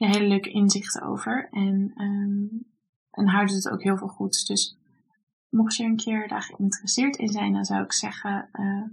[0.08, 1.48] hele leuke inzichten over.
[1.50, 2.66] En, um,
[3.10, 4.46] en haar doet het ook heel veel goed.
[4.46, 4.78] Dus
[5.48, 8.84] mocht je een keer daar geïnteresseerd in zijn, dan zou ik zeggen, uh,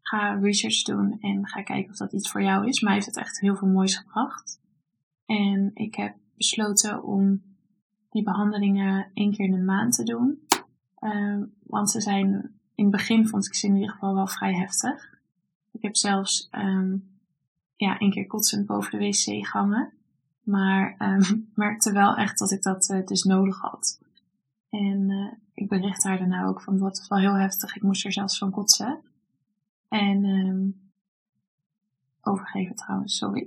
[0.00, 2.80] ga research doen en ga kijken of dat iets voor jou is.
[2.80, 4.60] Mij heeft het echt heel veel moois gebracht.
[5.26, 7.42] En ik heb besloten om
[8.10, 10.46] die behandelingen één keer in de maand te doen.
[11.00, 12.30] Uh, want ze zijn,
[12.74, 15.20] in het begin vond ik ze in ieder geval wel vrij heftig.
[15.72, 17.18] Ik heb zelfs um,
[17.76, 19.92] ja, één keer kotsend boven de wc gehangen.
[20.48, 24.00] Maar um, merkte wel echt dat ik dat uh, dus nodig had.
[24.70, 27.76] En uh, ik bericht haar daarna ook van wat wel heel heftig.
[27.76, 29.00] Ik moest er zelfs van kotsen.
[29.88, 30.90] En um,
[32.20, 33.46] overgeven trouwens, sorry.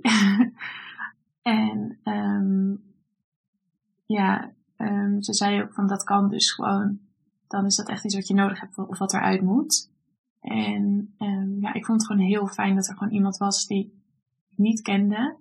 [1.42, 2.82] en um,
[4.06, 4.52] ja,
[5.20, 6.98] ze zei ook van dat kan dus gewoon.
[7.46, 9.90] Dan is dat echt iets wat je nodig hebt of wat eruit moet.
[10.40, 11.14] En
[11.60, 14.02] ja, ik vond het gewoon heel fijn dat er gewoon iemand was die
[14.50, 15.36] ik niet kende,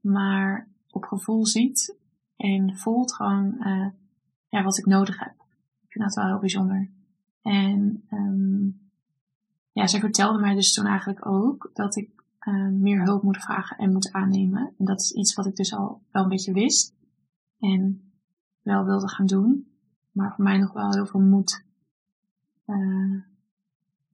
[0.00, 1.96] maar op gevoel ziet
[2.36, 3.88] en voelt gewoon uh,
[4.48, 5.34] ja, wat ik nodig heb.
[5.80, 6.90] Ik vind dat wel heel bijzonder.
[7.42, 8.90] En um,
[9.72, 13.76] ja, zij vertelde mij dus toen eigenlijk ook dat ik uh, meer hulp moet vragen
[13.76, 14.74] en moet aannemen.
[14.78, 16.94] En dat is iets wat ik dus al wel een beetje wist
[17.58, 18.12] en
[18.62, 19.66] wel wilde gaan doen.
[20.12, 21.64] Maar voor mij nog wel heel veel moed.
[22.66, 23.22] Uh,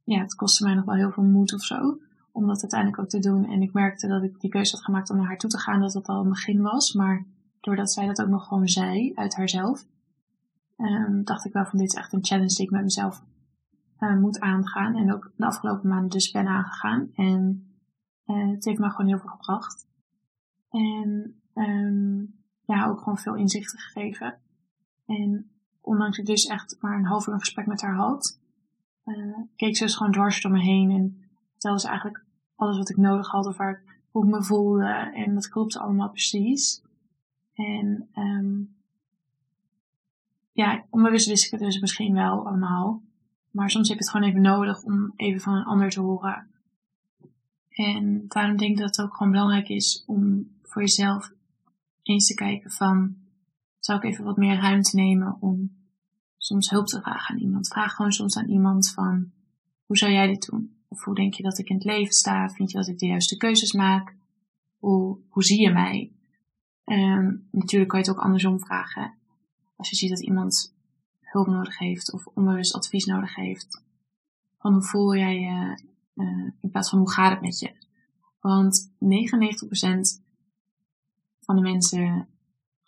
[0.04, 1.98] ja, het kostte mij nog wel heel veel moed of zo.
[2.36, 3.44] Om dat uiteindelijk ook te doen.
[3.44, 5.80] En ik merkte dat ik die keuze had gemaakt om naar haar toe te gaan.
[5.80, 6.92] Dat dat al een begin was.
[6.92, 7.26] Maar
[7.60, 9.86] doordat zij dat ook nog gewoon zei uit haarzelf.
[10.76, 13.22] Um, dacht ik wel van dit is echt een challenge die ik met mezelf
[13.98, 14.96] uh, moet aangaan.
[14.96, 17.10] En ook de afgelopen maanden dus ben aangegaan.
[17.14, 17.70] En
[18.26, 19.86] uh, het heeft me gewoon heel veel gebracht.
[20.70, 24.38] En um, ja, ook gewoon veel inzichten gegeven.
[25.06, 28.40] En ondanks ik dus echt maar een half uur een gesprek met haar had,
[29.04, 32.25] uh, keek ze dus gewoon dwars door me heen en vertelde ze eigenlijk
[32.56, 35.10] alles wat ik nodig had of waar, hoe ik me voelde.
[35.14, 36.82] En dat klopte allemaal precies.
[37.54, 38.76] En um,
[40.52, 43.02] ja, onbewust wist ik het dus misschien wel allemaal.
[43.50, 46.46] Maar soms heb je het gewoon even nodig om even van een ander te horen.
[47.68, 51.32] En daarom denk ik dat het ook gewoon belangrijk is om voor jezelf
[52.02, 53.16] eens te kijken van,
[53.78, 55.76] zou ik even wat meer ruimte nemen om
[56.36, 57.68] soms hulp te vragen aan iemand.
[57.68, 59.30] Vraag gewoon soms aan iemand van,
[59.86, 60.75] hoe zou jij dit doen?
[60.88, 62.48] Of hoe denk je dat ik in het leven sta?
[62.48, 64.14] Vind je dat ik de juiste keuzes maak?
[64.78, 66.12] Hoe, hoe zie je mij?
[66.84, 69.14] Um, natuurlijk kan je het ook andersom vragen.
[69.76, 70.74] Als je ziet dat iemand
[71.20, 73.82] hulp nodig heeft of onbewust advies nodig heeft.
[74.58, 75.82] Van hoe voel jij je
[76.14, 77.72] uh, in plaats van hoe gaat het met je?
[78.40, 80.24] Want 99%
[81.40, 82.28] van de mensen,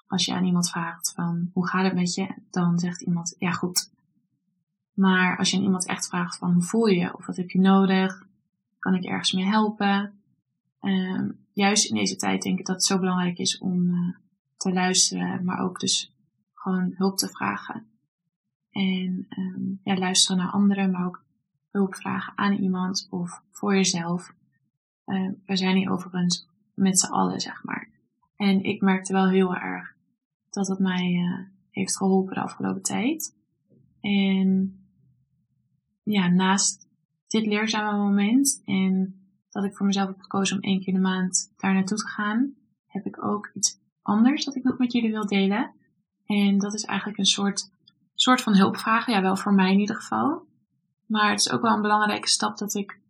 [0.07, 3.51] als je aan iemand vraagt van hoe gaat het met je, dan zegt iemand ja
[3.51, 3.91] goed.
[4.99, 7.61] Maar als je aan iemand echt vraagt van hoe voel je of wat heb je
[7.61, 8.27] nodig,
[8.79, 10.23] kan ik ergens mee helpen?
[10.81, 14.17] Uh, juist in deze tijd denk ik dat het zo belangrijk is om uh,
[14.57, 16.15] te luisteren, maar ook dus
[16.55, 17.87] gewoon hulp te vragen.
[18.71, 21.25] En um, ja, luisteren naar anderen, maar ook
[21.71, 24.35] hulp vragen aan iemand of voor jezelf.
[25.07, 27.89] Uh, we zijn hier overigens met z'n allen, zeg maar.
[28.37, 29.95] En ik merkte wel heel erg
[30.51, 31.39] dat het mij uh,
[31.71, 33.37] heeft geholpen de afgelopen tijd.
[34.01, 34.78] En
[36.13, 36.89] ja, naast
[37.27, 41.53] dit leerzame moment en dat ik voor mezelf heb gekozen om één keer de maand
[41.57, 42.55] daar naartoe te gaan,
[42.87, 45.75] heb ik ook iets anders dat ik nog met jullie wil delen.
[46.27, 47.71] En dat is eigenlijk een soort,
[48.15, 49.13] soort van hulpvragen.
[49.13, 50.47] Ja, wel voor mij in ieder geval.
[51.07, 53.01] Maar het is ook wel een belangrijke stap dat ik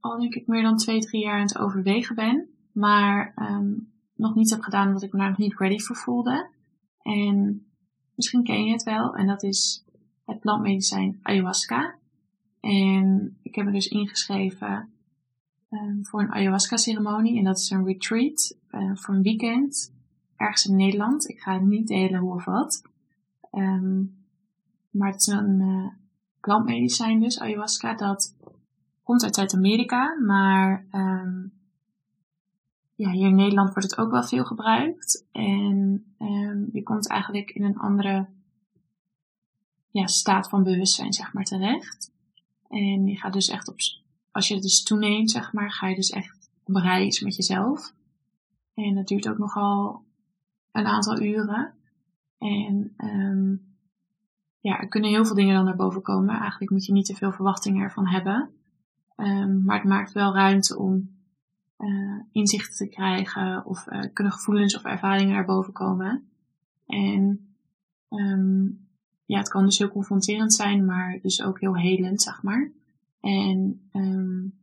[0.00, 2.48] al denk ik meer dan twee, drie jaar aan het overwegen ben.
[2.72, 6.50] Maar um, nog niet heb gedaan omdat ik me daar nog niet ready voor voelde.
[7.02, 7.66] En
[8.14, 9.14] misschien ken je het wel.
[9.14, 9.84] En dat is
[10.24, 11.98] het plantmedicijn ayahuasca.
[12.60, 14.88] En ik heb me dus ingeschreven
[15.70, 17.38] um, voor een ayahuasca ceremonie.
[17.38, 19.94] En dat is een retreat uh, voor een weekend.
[20.36, 21.28] Ergens in Nederland.
[21.28, 22.82] Ik ga niet delen hoe of wat.
[23.52, 24.24] Um,
[24.90, 25.88] maar het is een uh,
[26.40, 27.94] plantmedicijn dus, ayahuasca.
[27.94, 28.34] Dat
[29.02, 30.18] komt uit Zuid-Amerika.
[30.24, 31.52] Maar um,
[32.94, 35.26] ja, hier in Nederland wordt het ook wel veel gebruikt.
[35.32, 36.04] En
[36.72, 38.26] je komt eigenlijk in een andere
[39.90, 42.10] ja, staat van bewustzijn, zeg maar, terecht.
[42.68, 43.76] En je gaat dus echt op,
[44.30, 47.94] als je het dus toeneemt, zeg maar, ga je dus echt op reis met jezelf.
[48.74, 50.04] En dat duurt ook nogal
[50.72, 51.74] een aantal uren.
[52.38, 53.76] En um,
[54.60, 56.38] ja, er kunnen heel veel dingen dan naar boven komen.
[56.38, 58.50] Eigenlijk moet je niet te veel verwachtingen ervan hebben.
[59.16, 61.16] Um, maar het maakt wel ruimte om
[61.78, 66.28] uh, inzichten te krijgen of uh, kunnen gevoelens of ervaringen naar boven komen.
[66.86, 67.54] En
[68.08, 68.85] um,
[69.26, 72.72] ja, het kan dus heel confronterend zijn, maar dus ook heel helend, zeg maar.
[73.20, 74.58] En um,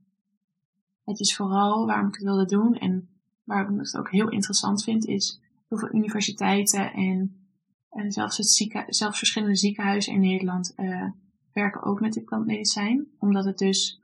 [1.04, 3.10] het is vooral waarom ik het wilde doen en
[3.44, 7.48] waarom ik het ook heel interessant vind, is heel veel universiteiten en,
[7.90, 11.10] en zelfs, het zieken, zelfs verschillende ziekenhuizen in Nederland uh,
[11.54, 13.08] werken ook met dit plantmedicijn.
[13.20, 14.02] Omdat het dus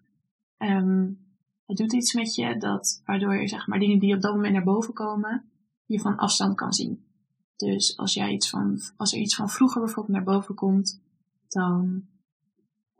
[0.57, 1.27] um,
[1.65, 4.53] het doet iets met je dat, waardoor je zeg maar dingen die op dat moment
[4.53, 5.51] naar boven komen,
[5.85, 7.08] je van afstand kan zien.
[7.59, 11.01] Dus als, jij iets van, als er iets van vroeger bijvoorbeeld naar boven komt,
[11.47, 12.05] dan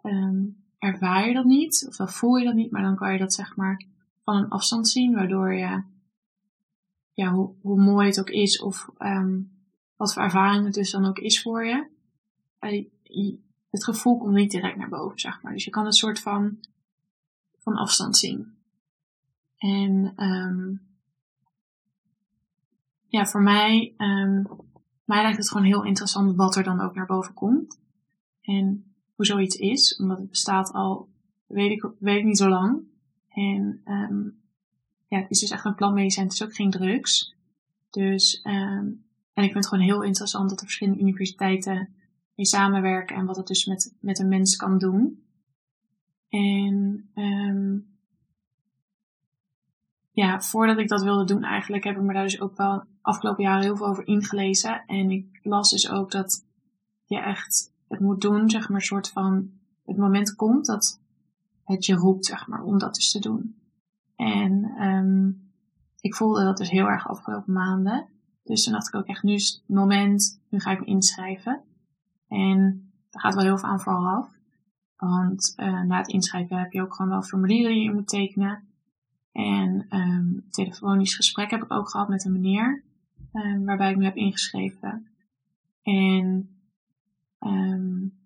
[0.04, 3.20] um, ervaar je dat niet, of dan voel je dat niet, maar dan kan je
[3.20, 3.86] dat zeg maar
[4.24, 5.84] van een afstand zien, waardoor je,
[7.14, 9.52] ja, hoe, hoe mooi het ook is, of um,
[9.96, 11.88] wat voor ervaring het dus dan ook is voor je,
[13.70, 15.54] het gevoel komt niet direct naar boven, zeg maar.
[15.54, 16.60] Dus je kan een soort van
[17.60, 18.58] van afstand zien.
[19.58, 20.89] En um,
[23.10, 24.48] ja, voor mij, um,
[25.06, 27.80] mij lijkt het gewoon heel interessant wat er dan ook naar boven komt.
[28.42, 31.10] En hoe zoiets is, omdat het bestaat al,
[31.48, 32.82] weet ik, weet niet zo lang.
[33.30, 34.42] En um,
[35.08, 37.36] ja, het is dus echt een plantmedicijn, het is ook geen drugs.
[37.90, 41.90] Dus, um, en ik vind het gewoon heel interessant dat er verschillende universiteiten
[42.36, 45.24] mee samenwerken en wat het dus met, met een mens kan doen.
[46.30, 47.89] En um,
[50.12, 53.44] ja, voordat ik dat wilde doen eigenlijk, heb ik me daar dus ook wel afgelopen
[53.44, 54.84] jaren heel veel over ingelezen.
[54.86, 56.46] En ik las dus ook dat
[57.06, 59.52] je echt het moet doen, zeg maar, soort van
[59.86, 61.02] het moment komt dat
[61.64, 63.56] het je roept, zeg maar, om dat dus te doen.
[64.16, 65.52] En um,
[66.00, 68.08] ik voelde dat dus heel erg afgelopen maanden.
[68.44, 71.62] Dus toen dacht ik ook echt, nu is het moment, nu ga ik me inschrijven.
[72.28, 74.30] En daar gaat wel heel veel aan vooraf.
[74.96, 78.68] Want uh, na het inschrijven heb je ook gewoon wel formulieren die je moet tekenen.
[79.32, 82.84] En um, telefonisch gesprek heb ik ook gehad met een meneer,
[83.34, 85.08] um, waarbij ik me heb ingeschreven.
[85.84, 86.50] En
[87.40, 88.18] um,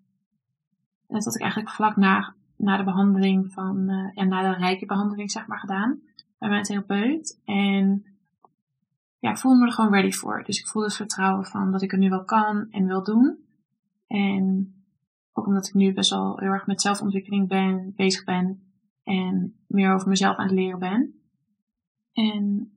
[1.06, 4.86] dat had ik eigenlijk vlak na, na de behandeling van, uh, ja, na de rijke
[4.86, 6.00] behandeling zeg maar gedaan
[6.38, 7.40] bij mijn therapeut.
[7.44, 8.04] En
[9.18, 10.42] ja, ik voelde me er gewoon ready voor.
[10.44, 13.38] Dus ik voelde het vertrouwen van dat ik het nu wel kan en wil doen.
[14.06, 14.74] En
[15.32, 18.63] ook omdat ik nu best wel heel erg met zelfontwikkeling ben, bezig ben
[19.04, 21.20] en meer over mezelf aan het leren ben.
[22.12, 22.72] En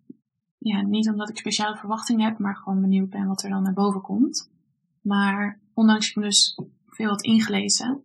[0.58, 3.74] ja, niet omdat ik speciale verwachtingen heb, maar gewoon benieuwd ben wat er dan naar
[3.74, 4.52] boven komt.
[5.02, 8.04] Maar ondanks ik me dus veel had ingelezen,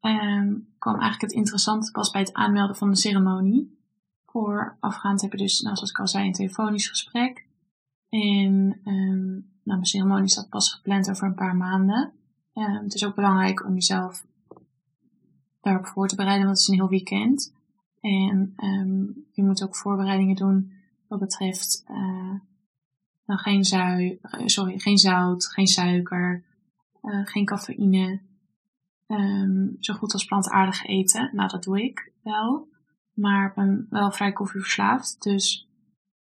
[0.00, 3.78] um, kwam eigenlijk het interessante pas bij het aanmelden van de ceremonie.
[4.26, 7.46] Voorafgaand heb je dus, nou, zoals ik al zei, een telefonisch gesprek.
[8.08, 9.30] En um,
[9.62, 12.12] nou, mijn ceremonie staat pas gepland over een paar maanden.
[12.54, 14.26] Um, het is ook belangrijk om jezelf
[15.60, 17.54] daarop voor te bereiden, want het is een heel weekend.
[18.00, 20.72] En um, je moet ook voorbereidingen doen
[21.08, 22.34] wat betreft uh,
[23.24, 26.44] nou, geen, zui, uh, sorry, geen zout, geen suiker,
[27.02, 28.20] uh, geen cafeïne.
[29.06, 31.30] Um, zo goed als plantaardig eten.
[31.32, 32.68] Nou, dat doe ik wel.
[33.14, 35.22] Maar ben wel vrij koffieverslaafd.
[35.22, 35.68] Dus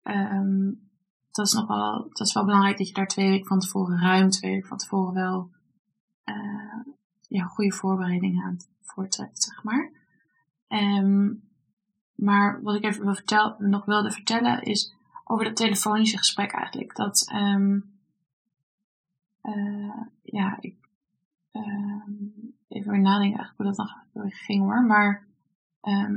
[0.02, 0.90] um,
[1.30, 4.00] dat is nog wel, dat is wel belangrijk dat je daar twee weken van tevoren,
[4.00, 5.50] ruim twee weken van tevoren wel
[7.28, 9.90] ja, goede voorbereidingen aan voortrekt, zeg maar.
[10.68, 11.42] Um,
[12.14, 16.96] maar wat ik even wil vertel, nog wilde vertellen is over dat telefonische gesprek eigenlijk.
[16.96, 17.98] Dat, um,
[19.42, 20.76] uh, ja, ik,
[21.52, 22.32] um,
[22.68, 24.82] even weer nadenken eigenlijk hoe dat dan ging hoor.
[24.82, 25.24] Maar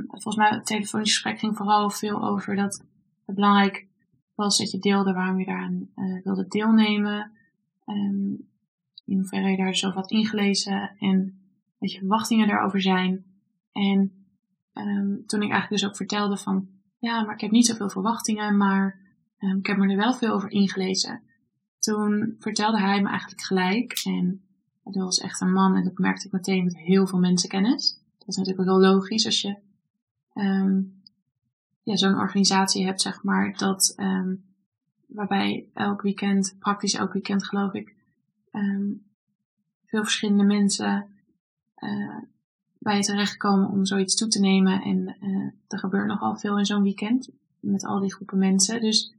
[0.08, 2.84] volgens mij het telefonische gesprek ging vooral veel over dat
[3.26, 3.86] het belangrijk
[4.34, 7.32] was dat je deelde waarom je daaraan uh, wilde deelnemen.
[9.10, 11.40] In hoeverre je daar zo wat ingelezen en
[11.78, 13.24] wat je verwachtingen daarover zijn.
[13.72, 14.12] En
[14.74, 18.56] um, toen ik eigenlijk dus ook vertelde van, ja, maar ik heb niet zoveel verwachtingen,
[18.56, 19.08] maar
[19.42, 21.22] Um, ik heb me er wel veel over ingelezen.
[21.78, 24.00] Toen vertelde hij me eigenlijk gelijk.
[24.04, 24.42] En
[24.84, 28.00] dat was echt een man en dat merkte ik meteen met heel veel mensenkennis.
[28.18, 29.56] Dat is natuurlijk ook logisch als je
[30.34, 31.02] um,
[31.82, 33.94] ja, zo'n organisatie hebt, zeg maar, dat
[35.06, 37.94] waarbij elk weekend, praktisch elk weekend geloof ik,
[38.52, 39.04] um,
[39.86, 41.06] veel verschillende mensen
[41.76, 42.16] uh,
[42.78, 44.82] bij je terechtkomen om zoiets toe te nemen.
[44.82, 47.28] En uh, er gebeurt nogal veel in zo'n weekend
[47.60, 48.80] met al die groepen mensen.
[48.80, 49.14] Dus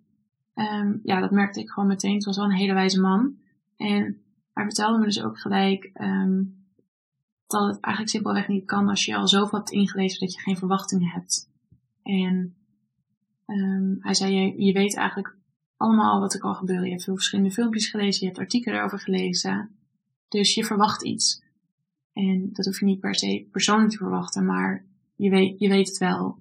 [0.56, 2.16] um, ja, dat merkte ik gewoon meteen.
[2.16, 3.38] Het was wel een hele wijze man.
[3.78, 4.22] En
[4.54, 6.66] hij vertelde me dus ook gelijk um,
[7.48, 10.58] dat het eigenlijk simpelweg niet kan als je al zoveel hebt ingelezen dat je geen
[10.58, 11.50] verwachtingen hebt.
[12.04, 12.56] En
[13.46, 15.36] um, hij zei, je, je weet eigenlijk
[15.82, 16.86] allemaal wat er kan gebeuren.
[16.86, 19.70] Je hebt veel verschillende filmpjes gelezen, je hebt artikelen erover gelezen.
[20.28, 21.44] Dus je verwacht iets.
[22.14, 25.88] En dat hoef je niet per se persoonlijk te verwachten, maar je weet, je weet
[25.88, 26.38] het wel.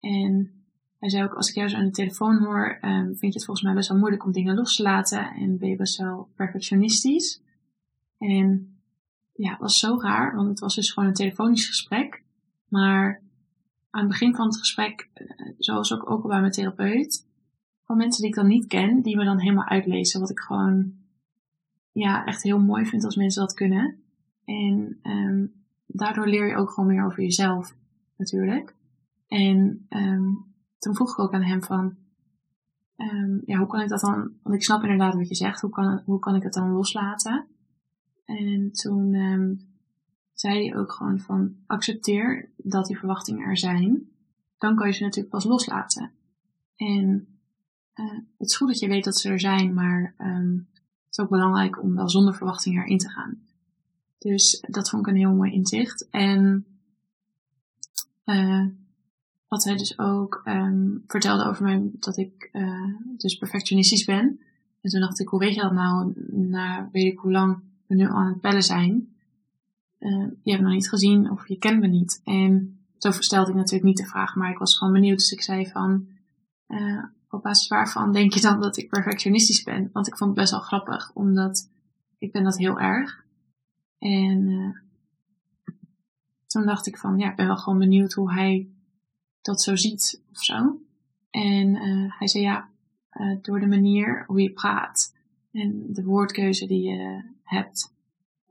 [0.00, 0.52] En
[0.98, 3.44] hij zei ook, als ik jou zo aan de telefoon hoor, um, vind je het
[3.44, 6.28] volgens mij best wel moeilijk om dingen los te laten en ben je best wel
[6.34, 7.42] perfectionistisch.
[8.18, 8.78] En
[9.32, 12.22] ja, het was zo raar, want het was dus gewoon een telefonisch gesprek.
[12.68, 13.22] Maar
[13.90, 17.26] aan het begin van het gesprek, uh, zoals ook, ook al bij mijn therapeut,
[17.88, 20.20] van mensen die ik dan niet ken, die me dan helemaal uitlezen.
[20.20, 20.92] Wat ik gewoon,
[21.92, 24.02] ja, echt heel mooi vind als mensen dat kunnen.
[24.44, 25.52] En um,
[25.86, 27.76] daardoor leer je ook gewoon meer over jezelf,
[28.16, 28.74] natuurlijk.
[29.26, 30.44] En um,
[30.78, 31.96] toen vroeg ik ook aan hem van,
[32.96, 35.70] um, ja, hoe kan ik dat dan, want ik snap inderdaad wat je zegt, hoe
[35.70, 37.46] kan, hoe kan ik het dan loslaten?
[38.24, 39.14] En toen
[40.32, 44.08] zei hij ook gewoon van, accepteer dat die verwachtingen er zijn.
[44.58, 46.12] Dan kan je ze natuurlijk pas loslaten.
[46.76, 47.37] En
[47.98, 51.18] uh, het is goed dat je weet dat ze er zijn, maar um, het is
[51.18, 53.38] ook belangrijk om wel zonder verwachtingen erin te gaan.
[54.18, 56.08] Dus dat vond ik een heel mooi inzicht.
[56.10, 56.66] En
[58.24, 58.66] uh,
[59.48, 64.40] wat hij dus ook um, vertelde over mij, dat ik uh, dus perfectionistisch ben.
[64.80, 66.12] En toen dacht ik, hoe weet je dat nou?
[66.30, 69.12] Na weet ik hoe lang we nu aan het bellen zijn.
[70.42, 72.20] Je hebt me nog niet gezien of je kent me niet.
[72.24, 75.18] En zo stelde ik natuurlijk niet de vraag, maar ik was gewoon benieuwd.
[75.18, 76.06] Dus ik zei van,
[76.68, 79.90] uh, op basis waarvan denk je dan dat ik perfectionistisch ben?
[79.92, 81.70] Want ik vond het best wel grappig, omdat
[82.18, 83.24] ik ben dat heel erg.
[83.98, 84.76] En uh,
[86.46, 88.68] toen dacht ik van, ja, ik ben wel gewoon benieuwd hoe hij
[89.40, 90.80] dat zo ziet of zo.
[91.30, 92.68] En uh, hij zei, ja,
[93.42, 95.14] door de manier hoe je praat
[95.52, 97.92] en de woordkeuze die je hebt.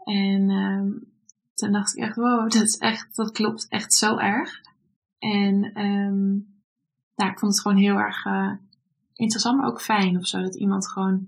[0.04, 1.12] En um,
[1.54, 4.62] toen dacht ik echt, wow, dat is echt, dat klopt echt zo erg.
[5.20, 6.57] En um,
[7.18, 8.52] ja, ik vond het gewoon heel erg uh,
[9.14, 10.42] interessant, maar ook fijn of zo.
[10.42, 11.28] Dat iemand gewoon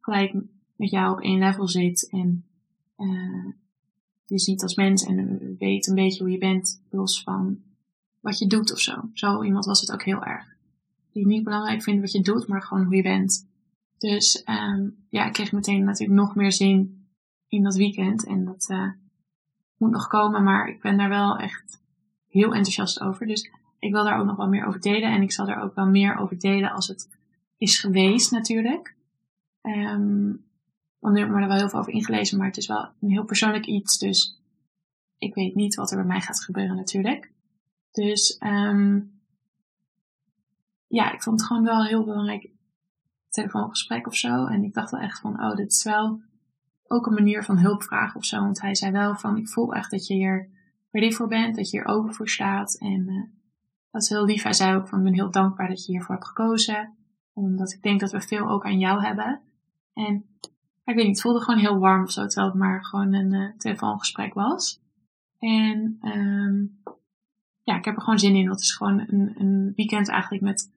[0.00, 0.34] gelijk
[0.76, 2.44] met jou op één level zit en
[2.98, 3.52] uh,
[4.24, 7.62] je ziet als mens en weet een beetje hoe je bent, los van
[8.20, 9.10] wat je doet of zo.
[9.12, 10.56] Zo iemand was het ook heel erg.
[11.12, 13.48] Die niet belangrijk vindt wat je doet, maar gewoon hoe je bent.
[13.98, 17.06] Dus um, ja, ik kreeg meteen natuurlijk nog meer zin
[17.48, 18.26] in dat weekend.
[18.26, 18.90] En dat uh,
[19.76, 21.80] moet nog komen, maar ik ben daar wel echt
[22.28, 23.26] heel enthousiast over.
[23.26, 23.50] Dus
[23.84, 25.12] ik wil daar ook nog wel meer over delen.
[25.12, 27.08] En ik zal daar ook wel meer over delen als het
[27.56, 28.96] is geweest natuurlijk.
[29.62, 30.44] Um,
[30.98, 32.88] want nu heb ik me er wel heel veel over ingelezen, maar het is wel
[33.00, 33.98] een heel persoonlijk iets.
[33.98, 34.40] Dus
[35.18, 37.32] ik weet niet wat er bij mij gaat gebeuren natuurlijk.
[37.90, 39.20] Dus um,
[40.86, 42.50] ja, ik vond het gewoon wel heel belangrijk
[43.28, 44.46] telefoongesprek of zo.
[44.46, 46.20] En ik dacht wel echt van, oh, dit is wel
[46.86, 48.40] ook een manier van hulp vragen of zo.
[48.40, 50.48] Want hij zei wel van, ik voel echt dat je hier
[50.90, 52.78] ready voor bent, dat je hier open voor staat.
[52.78, 53.22] En uh,
[53.94, 54.42] dat is heel lief.
[54.42, 56.94] Hij zei ook van, ik ben heel dankbaar dat je hiervoor hebt gekozen.
[57.32, 59.40] Omdat ik denk dat we veel ook aan jou hebben.
[59.92, 60.24] En
[60.84, 63.32] ik weet niet, het voelde gewoon heel warm of zo, terwijl het maar gewoon een
[63.32, 64.80] uh, telefoongesprek was.
[65.38, 66.82] En um,
[67.62, 68.46] ja, ik heb er gewoon zin in.
[68.46, 70.72] Dat is gewoon een, een weekend eigenlijk met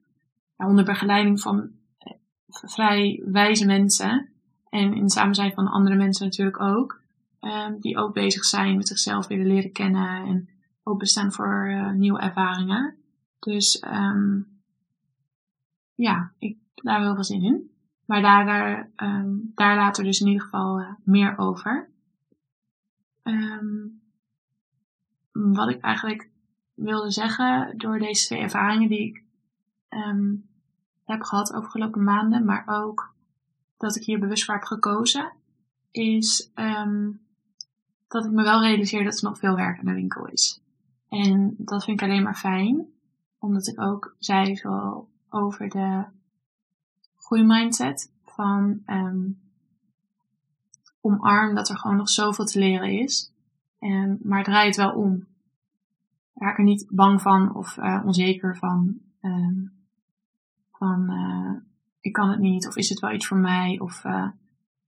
[0.56, 2.12] onder begeleiding van eh,
[2.46, 4.28] vrij wijze mensen.
[4.68, 7.00] En in samen zijn van andere mensen natuurlijk ook.
[7.40, 10.48] Um, die ook bezig zijn met zichzelf willen leren kennen en
[10.82, 12.97] openstaan voor uh, nieuwe ervaringen.
[13.38, 14.60] Dus um,
[15.94, 17.70] ja, ik daar wel veel zin in.
[18.04, 21.88] Maar daar, daar, um, daar later dus in ieder geval uh, meer over.
[23.22, 24.00] Um,
[25.32, 26.30] wat ik eigenlijk
[26.74, 29.22] wilde zeggen door deze twee ervaringen die ik
[29.88, 30.48] um,
[31.04, 33.14] heb gehad afgelopen maanden, maar ook
[33.76, 35.32] dat ik hier bewust voor heb gekozen,
[35.90, 37.20] is um,
[38.08, 40.60] dat ik me wel realiseer dat er nog veel werk in de winkel is.
[41.08, 42.86] En dat vind ik alleen maar fijn,
[43.38, 46.04] omdat ik ook zei zo over de
[47.16, 49.38] groeimindset van um,
[51.00, 53.32] omarm dat er gewoon nog zoveel te leren is.
[53.78, 55.26] En, maar draai het wel om
[56.34, 59.72] raak er niet bang van of uh, onzeker van, um,
[60.72, 61.60] van uh,
[62.00, 64.28] ik kan het niet, of is het wel iets voor mij, of uh,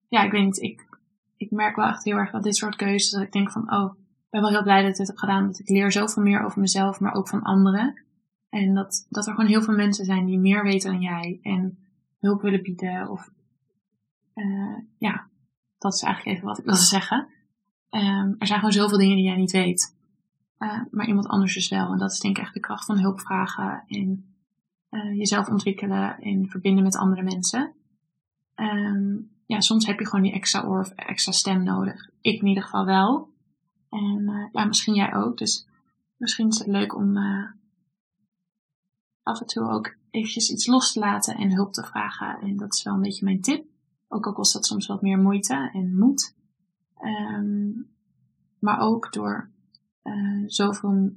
[0.08, 0.88] ja, ik weet niet, ik,
[1.36, 3.94] ik merk wel echt heel erg dat dit soort keuzes, dat ik denk van, oh,
[3.94, 6.44] ik ben wel heel blij dat ik dit heb gedaan, dat ik leer zoveel meer
[6.44, 8.04] over mezelf, maar ook van anderen.
[8.50, 11.78] En dat, dat er gewoon heel veel mensen zijn die meer weten dan jij en
[12.18, 13.30] hulp willen bieden, of
[14.34, 15.26] uh, ja,
[15.78, 17.28] dat is eigenlijk even wat ik wilde zeggen.
[17.90, 19.96] Um, er zijn gewoon zoveel dingen die jij niet weet.
[20.58, 21.92] Uh, maar iemand anders dus wel.
[21.92, 24.34] En dat is denk ik echt de kracht van hulpvragen en
[24.90, 27.72] uh, jezelf ontwikkelen en verbinden met andere mensen.
[28.56, 32.10] Um, ja, soms heb je gewoon die extra oor of extra stem nodig.
[32.20, 33.28] Ik in ieder geval wel.
[33.90, 35.38] En ja, misschien jij ook.
[35.38, 35.66] Dus
[36.16, 37.16] misschien is het leuk om
[39.22, 42.40] af en toe ook eventjes iets los te laten en hulp te vragen.
[42.40, 43.64] En dat is wel een beetje mijn tip.
[44.08, 46.34] Ook al kost dat soms wat meer moeite en moed.
[47.02, 47.88] Um,
[48.58, 49.50] maar ook door
[50.02, 51.12] uh, zoveel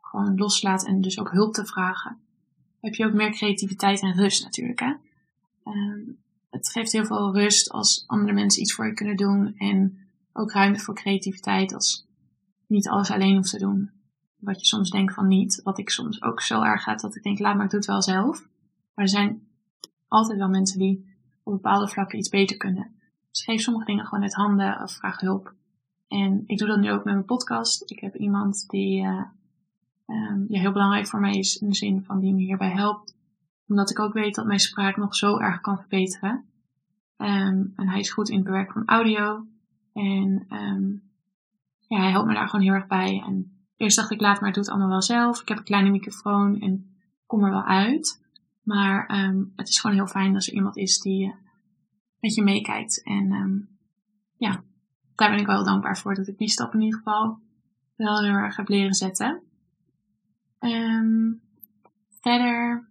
[0.00, 2.18] gewoon loslaten en dus ook hulp te vragen,
[2.80, 4.80] heb je ook meer creativiteit en rust natuurlijk.
[4.80, 4.92] Hè?
[5.64, 6.18] Um,
[6.50, 9.54] het geeft heel veel rust als andere mensen iets voor je kunnen doen.
[9.56, 9.98] En
[10.32, 12.06] ook ruimte voor creativiteit als
[12.66, 13.90] niet alles alleen hoeft te doen.
[14.38, 15.60] Wat je soms denkt van niet.
[15.62, 17.88] Wat ik soms ook zo erg gaat dat ik denk, laat maar, ik doe het
[17.88, 18.48] wel zelf.
[18.94, 19.48] Maar er zijn
[20.08, 22.96] altijd wel mensen die op bepaalde vlakken iets beter kunnen.
[23.30, 25.54] Dus geef sommige dingen gewoon uit handen of vraag hulp.
[26.08, 27.90] En ik doe dat nu ook met mijn podcast.
[27.90, 29.04] Ik heb iemand die
[30.06, 33.16] um, ja, heel belangrijk voor mij is in de zin van die me hierbij helpt.
[33.66, 36.44] Omdat ik ook weet dat mijn spraak nog zo erg kan verbeteren.
[37.16, 39.46] Um, en hij is goed in het bewerken van audio.
[39.92, 41.02] En um,
[41.78, 43.22] ja, hij helpt me daar gewoon heel erg bij.
[43.26, 45.40] En eerst dacht ik, laat maar, doe het allemaal wel zelf.
[45.40, 48.26] Ik heb een kleine microfoon en kom er wel uit.
[48.62, 51.32] Maar um, het is gewoon heel fijn als er iemand is die uh,
[52.20, 53.02] met je meekijkt.
[53.02, 53.68] En um,
[54.36, 54.62] ja,
[55.14, 57.38] daar ben ik wel dankbaar voor dat ik die stap in ieder geval
[57.96, 59.42] wel heel erg heb leren zetten.
[60.60, 61.40] Um,
[62.20, 62.88] verder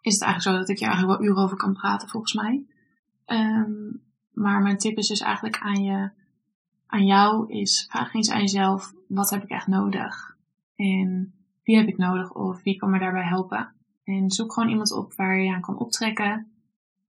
[0.00, 2.66] is het eigenlijk zo dat ik je eigenlijk wel uren over kan praten volgens mij.
[4.32, 6.10] Maar mijn tip is dus eigenlijk aan, je,
[6.88, 10.36] aan jou is vraag eens aan jezelf, wat heb ik echt nodig?
[10.76, 13.72] En wie heb ik nodig of wie kan me daarbij helpen?
[14.04, 16.52] En zoek gewoon iemand op waar je aan kan optrekken.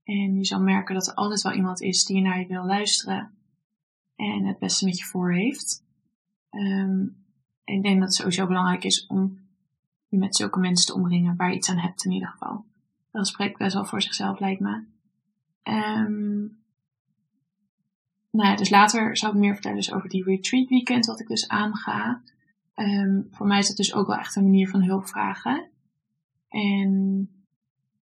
[0.03, 3.32] En je zal merken dat er altijd wel iemand is die naar je wil luisteren.
[4.15, 5.84] En het beste met je voor heeft.
[6.51, 7.17] Um,
[7.63, 9.39] ik denk dat het sowieso belangrijk is om
[10.07, 12.65] je met zulke mensen te omringen waar je iets aan hebt in ieder geval.
[13.11, 14.84] Dat spreekt best wel voor zichzelf, lijkt me.
[15.63, 16.59] Um,
[18.32, 21.27] nou ja, dus later zal ik meer vertellen dus over die retreat weekend wat ik
[21.27, 22.21] dus aanga.
[22.75, 25.69] Um, voor mij is dat dus ook wel echt een manier van hulp vragen.
[26.47, 27.30] En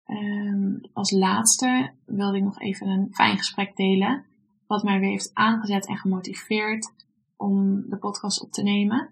[0.06, 4.24] um, als laatste wilde ik nog even een fijn gesprek delen.
[4.66, 6.92] Wat mij weer heeft aangezet en gemotiveerd
[7.36, 9.10] om de podcast op te nemen.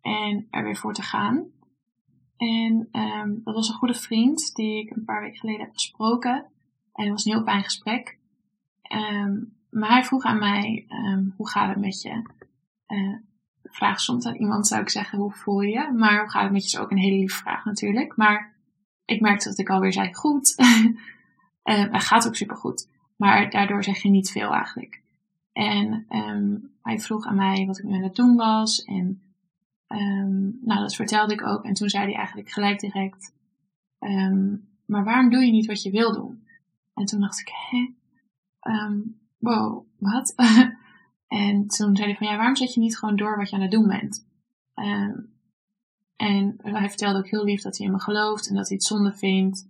[0.00, 1.44] En er weer voor te gaan.
[2.36, 6.34] En um, dat was een goede vriend die ik een paar weken geleden heb gesproken.
[6.92, 8.18] En het was een heel fijn gesprek.
[8.92, 12.22] Um, maar hij vroeg aan mij, um, hoe gaat het met je?
[12.88, 13.16] Uh,
[13.62, 15.92] vraag soms aan iemand zou ik zeggen, hoe voel je?
[15.92, 18.16] Maar hoe gaat het met je is ook een hele lieve vraag natuurlijk.
[18.16, 18.56] Maar
[19.04, 20.54] ik merkte dat ik alweer zei, goed.
[20.58, 20.94] uh,
[21.92, 22.88] het gaat ook super goed.
[23.16, 25.02] Maar daardoor zeg je niet veel eigenlijk.
[25.52, 28.84] En um, hij vroeg aan mij wat ik aan het doen was.
[28.84, 29.22] En
[29.88, 31.64] um, nou, dat vertelde ik ook.
[31.64, 33.34] En toen zei hij eigenlijk gelijk direct,
[34.86, 36.46] maar waarom doe je niet wat je wil doen?
[36.94, 37.94] En toen dacht ik, hè?
[39.40, 40.34] Wow, wat?
[41.28, 43.62] en toen zei hij van, ja, waarom zet je niet gewoon door wat je aan
[43.62, 44.26] het doen bent?
[44.74, 45.32] Um,
[46.16, 48.86] en hij vertelde ook heel lief dat hij in me gelooft en dat hij het
[48.86, 49.68] zonde vindt.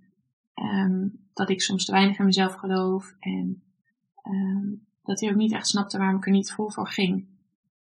[0.55, 3.15] Um, dat ik soms te weinig in mezelf geloof.
[3.19, 3.63] En
[4.25, 7.27] um, dat hij ook niet echt snapte waarom ik er niet vol voor ging.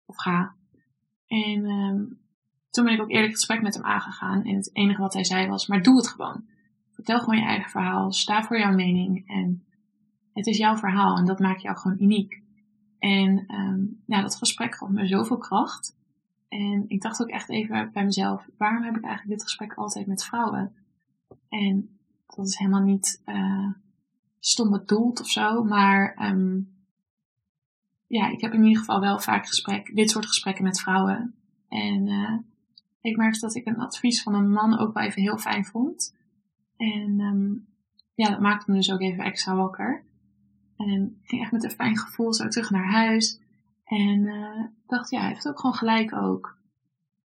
[0.06, 0.54] Of ga.
[1.26, 2.20] En
[2.70, 4.44] toen ben ik ook eerlijk gesprek met hem aangegaan.
[4.44, 6.44] En het enige wat hij zei was, maar doe het gewoon.
[6.90, 8.12] Vertel gewoon je eigen verhaal.
[8.12, 9.28] Sta voor jouw mening.
[9.28, 9.64] En
[10.32, 12.42] het is jouw verhaal en dat maakt jou gewoon uniek.
[12.98, 15.96] En um, ja, dat gesprek gaf me zoveel kracht.
[16.48, 20.06] En ik dacht ook echt even bij mezelf, waarom heb ik eigenlijk dit gesprek altijd
[20.06, 20.74] met vrouwen?
[21.48, 23.70] En dat is helemaal niet uh,
[24.38, 26.74] stom bedoeld of zo, maar um,
[28.06, 31.34] ja, ik heb in ieder geval wel vaak gesprek, dit soort gesprekken met vrouwen.
[31.68, 32.38] En uh,
[33.00, 36.14] ik merkte dat ik een advies van een man ook wel even heel fijn vond.
[36.76, 37.66] En um,
[38.14, 40.04] ja, dat maakte me dus ook even extra wakker.
[40.86, 43.40] En ik ging echt met een fijn gevoel zo terug naar huis.
[43.84, 46.56] En uh, dacht, ja, hij heeft ook gewoon gelijk ook.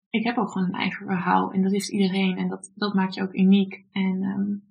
[0.09, 3.13] Ik heb ook gewoon een eigen verhaal en dat heeft iedereen en dat, dat maakt
[3.13, 3.85] je ook uniek.
[3.91, 4.63] En um,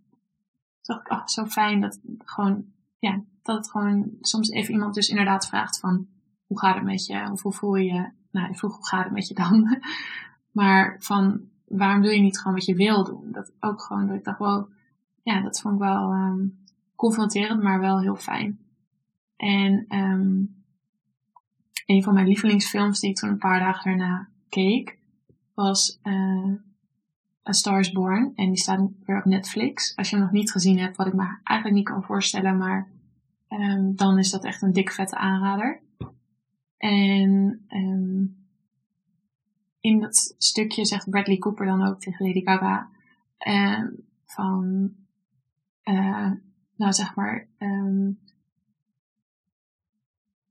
[0.83, 2.64] dacht ik, oh, zo fijn dat gewoon,
[2.99, 6.07] ja, dat het gewoon soms even iemand dus inderdaad vraagt van,
[6.47, 7.29] hoe gaat het met je?
[7.33, 8.11] Of hoe voel je?
[8.31, 9.81] Nou, ik vroeg, hoe gaat het met je dan?
[10.61, 13.33] maar van, waarom doe je niet gewoon wat je wil doen?
[13.33, 14.70] Dat ook gewoon, dat ik dacht, wow,
[15.22, 16.47] ja, dat vond ik wel ehm,
[16.97, 18.59] confronterend, maar wel heel fijn.
[19.39, 20.62] En um,
[21.86, 24.99] een van mijn lievelingsfilms die ik toen een paar dagen daarna keek,
[25.55, 26.53] was uh,
[27.49, 28.32] A Star is Born.
[28.34, 29.97] En die staat weer op Netflix.
[29.97, 32.89] Als je hem nog niet gezien hebt, wat ik me eigenlijk niet kan voorstellen, maar
[33.49, 35.80] um, dan is dat echt een dik vette aanrader.
[36.76, 38.47] En um,
[39.80, 42.89] in dat stukje zegt Bradley Cooper dan ook tegen Lady Gaga
[44.24, 44.91] van,
[45.84, 46.32] uh,
[46.76, 48.18] nou zeg maar, um,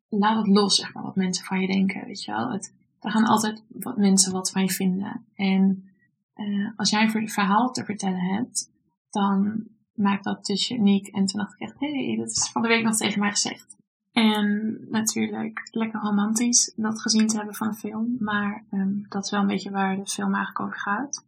[0.09, 2.51] laat het los, zeg maar, wat mensen van je denken, weet je wel.
[2.51, 5.25] Het, er gaan altijd wat mensen wat van je vinden.
[5.35, 5.89] En
[6.35, 8.71] uh, als jij een verhaal te vertellen hebt,
[9.09, 11.07] dan maakt dat dus uniek.
[11.07, 13.31] En toen dacht ik echt, hé, hey, dat is van de week nog tegen mij
[13.31, 13.75] gezegd.
[14.11, 18.15] En natuurlijk lekker romantisch dat gezien te hebben van een film.
[18.19, 21.25] Maar um, dat is wel een beetje waar de film eigenlijk over gaat.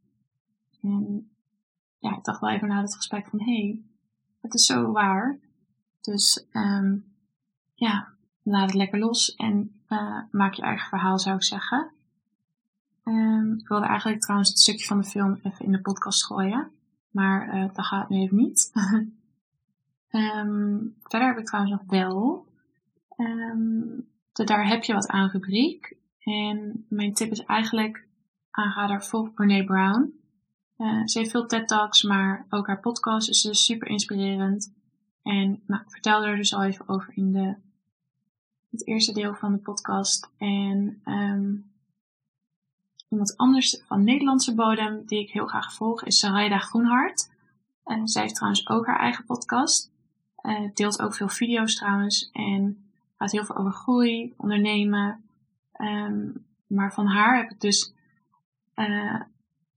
[0.81, 1.29] En
[1.97, 3.81] ja, ik dacht wel even na het gesprek van, hé, hey,
[4.41, 5.39] het is zo waar.
[6.01, 7.05] Dus um,
[7.73, 8.13] ja,
[8.43, 11.91] laat het lekker los en uh, maak je eigen verhaal, zou ik zeggen.
[13.03, 16.71] Um, ik wilde eigenlijk trouwens het stukje van de film even in de podcast gooien.
[17.11, 18.71] Maar uh, dat gaat nu even niet.
[20.11, 22.47] um, verder heb ik trouwens nog wel.
[23.17, 25.97] Um, de Daar heb je wat aan rubriek.
[26.19, 28.07] En mijn tip is eigenlijk
[28.51, 30.13] aanrader volg Brene Brown.
[30.77, 34.73] Uh, ze heeft veel TED Talks, maar ook haar podcast is dus super inspirerend.
[35.23, 37.55] En nou, er dus al even over in de
[38.71, 40.29] het eerste deel van de podcast.
[40.37, 41.71] En um,
[43.09, 47.29] iemand anders van Nederlandse bodem die ik heel graag volg is Sarayda Groenhart.
[47.83, 49.91] En zij heeft trouwens ook haar eigen podcast.
[50.41, 52.29] Uh, deelt ook veel video's trouwens.
[52.33, 55.23] En gaat heel veel over groei, ondernemen.
[55.77, 57.93] Um, maar van haar heb ik dus
[58.75, 59.21] uh,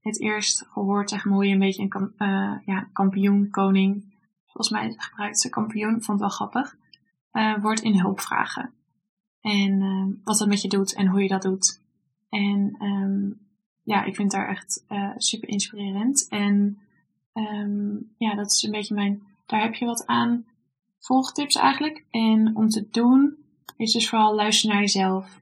[0.01, 4.15] het eerst gehoord, zeg maar, een beetje een uh, ja, kampioen, koning,
[4.45, 6.75] volgens mij gebruikt ze kampioen, vond het wel grappig,
[7.33, 8.73] uh, wordt in hulpvragen.
[9.43, 11.81] En uh, wat dat met je doet en hoe je dat doet.
[12.29, 13.39] En um,
[13.83, 16.27] ja, ik vind daar echt uh, super inspirerend.
[16.29, 16.77] En
[17.33, 20.45] um, ja, dat is een beetje mijn, daar heb je wat aan
[20.99, 22.05] volgtips eigenlijk.
[22.11, 23.37] En om te doen
[23.77, 25.41] is dus vooral luisteren naar jezelf.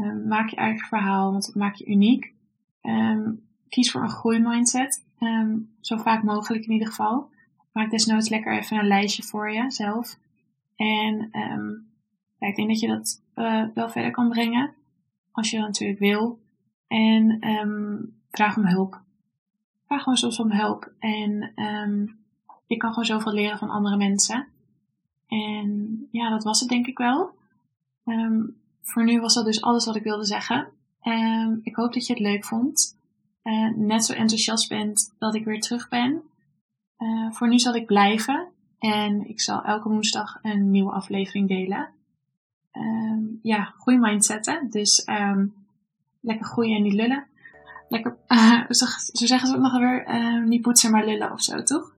[0.00, 2.32] Um, maak je eigen verhaal, want dat maakt je uniek.
[2.82, 5.04] Um, kies voor een groeimindset.
[5.20, 7.30] Um, zo vaak mogelijk in ieder geval.
[7.72, 10.18] Maak desnoods lekker even een lijstje voor jezelf.
[10.76, 11.86] En um,
[12.48, 14.74] ik denk dat je dat uh, wel verder kan brengen.
[15.32, 16.38] Als je dat natuurlijk wil.
[16.86, 19.00] En um, vraag om hulp.
[19.86, 20.92] Vraag gewoon soms om hulp.
[20.98, 22.18] En um,
[22.66, 24.46] je kan gewoon zoveel leren van andere mensen.
[25.26, 27.30] En ja, dat was het denk ik wel.
[28.04, 30.68] Um, voor nu was dat dus alles wat ik wilde zeggen.
[31.02, 32.98] Um, ik hoop dat je het leuk vond.
[33.42, 36.22] Uh, net zo enthousiast bent dat ik weer terug ben.
[36.98, 38.48] Uh, voor nu zal ik blijven.
[38.78, 41.88] En ik zal elke woensdag een nieuwe aflevering delen
[42.76, 44.70] um, ja, goede mindsetten.
[44.70, 45.54] Dus um,
[46.20, 47.26] lekker groeien en niet lullen.
[47.88, 51.62] Lekker, uh, zo, zeggen ze het nog weer, uh, niet poetsen maar lullen of zo,
[51.62, 51.92] toch?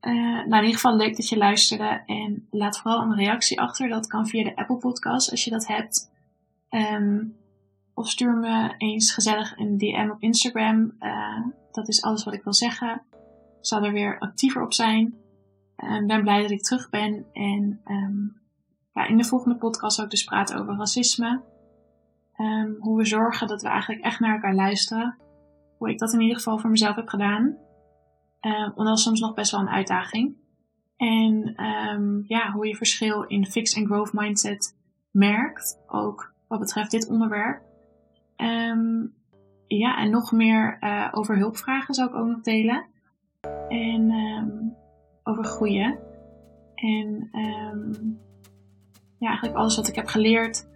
[0.00, 2.02] Uh, nou, in ieder geval leuk dat je luisterde.
[2.06, 3.88] En laat vooral een reactie achter.
[3.88, 6.10] Dat kan via de Apple Podcast als je dat hebt.
[6.70, 7.36] Um,
[7.94, 10.92] of stuur me eens gezellig een DM op Instagram.
[11.00, 13.02] Uh, dat is alles wat ik wil zeggen.
[13.58, 15.14] Ik zal er weer actiever op zijn.
[15.76, 17.26] Ik ben blij dat ik terug ben.
[17.32, 18.39] En um,
[18.92, 21.42] ja, in de volgende podcast ook dus praten over racisme.
[22.36, 25.18] Um, hoe we zorgen dat we eigenlijk echt naar elkaar luisteren.
[25.78, 27.42] Hoe ik dat in ieder geval voor mezelf heb gedaan.
[28.40, 30.36] Um, want dat is soms nog best wel een uitdaging.
[30.96, 34.76] En um, ja, hoe je verschil in fix and growth mindset
[35.10, 35.82] merkt.
[35.86, 37.62] Ook wat betreft dit onderwerp.
[39.66, 42.86] Ja, en nog meer uh, over hulpvragen zou ik ook nog delen.
[43.68, 44.12] En
[45.22, 45.98] over groeien.
[46.74, 47.30] En
[49.20, 50.66] ja, eigenlijk alles wat ik heb geleerd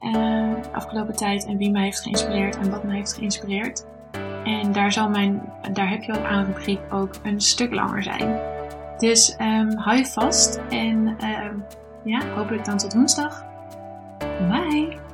[0.00, 3.86] uh, afgelopen tijd en wie mij heeft geïnspireerd en wat mij heeft geïnspireerd.
[4.44, 6.54] En daar zal mijn, daar heb je wat aan
[6.90, 8.40] ook een stuk langer zijn.
[8.98, 11.64] Dus um, hou je vast en um,
[12.04, 13.44] ja, hopelijk dan tot woensdag.
[14.48, 15.09] Bye!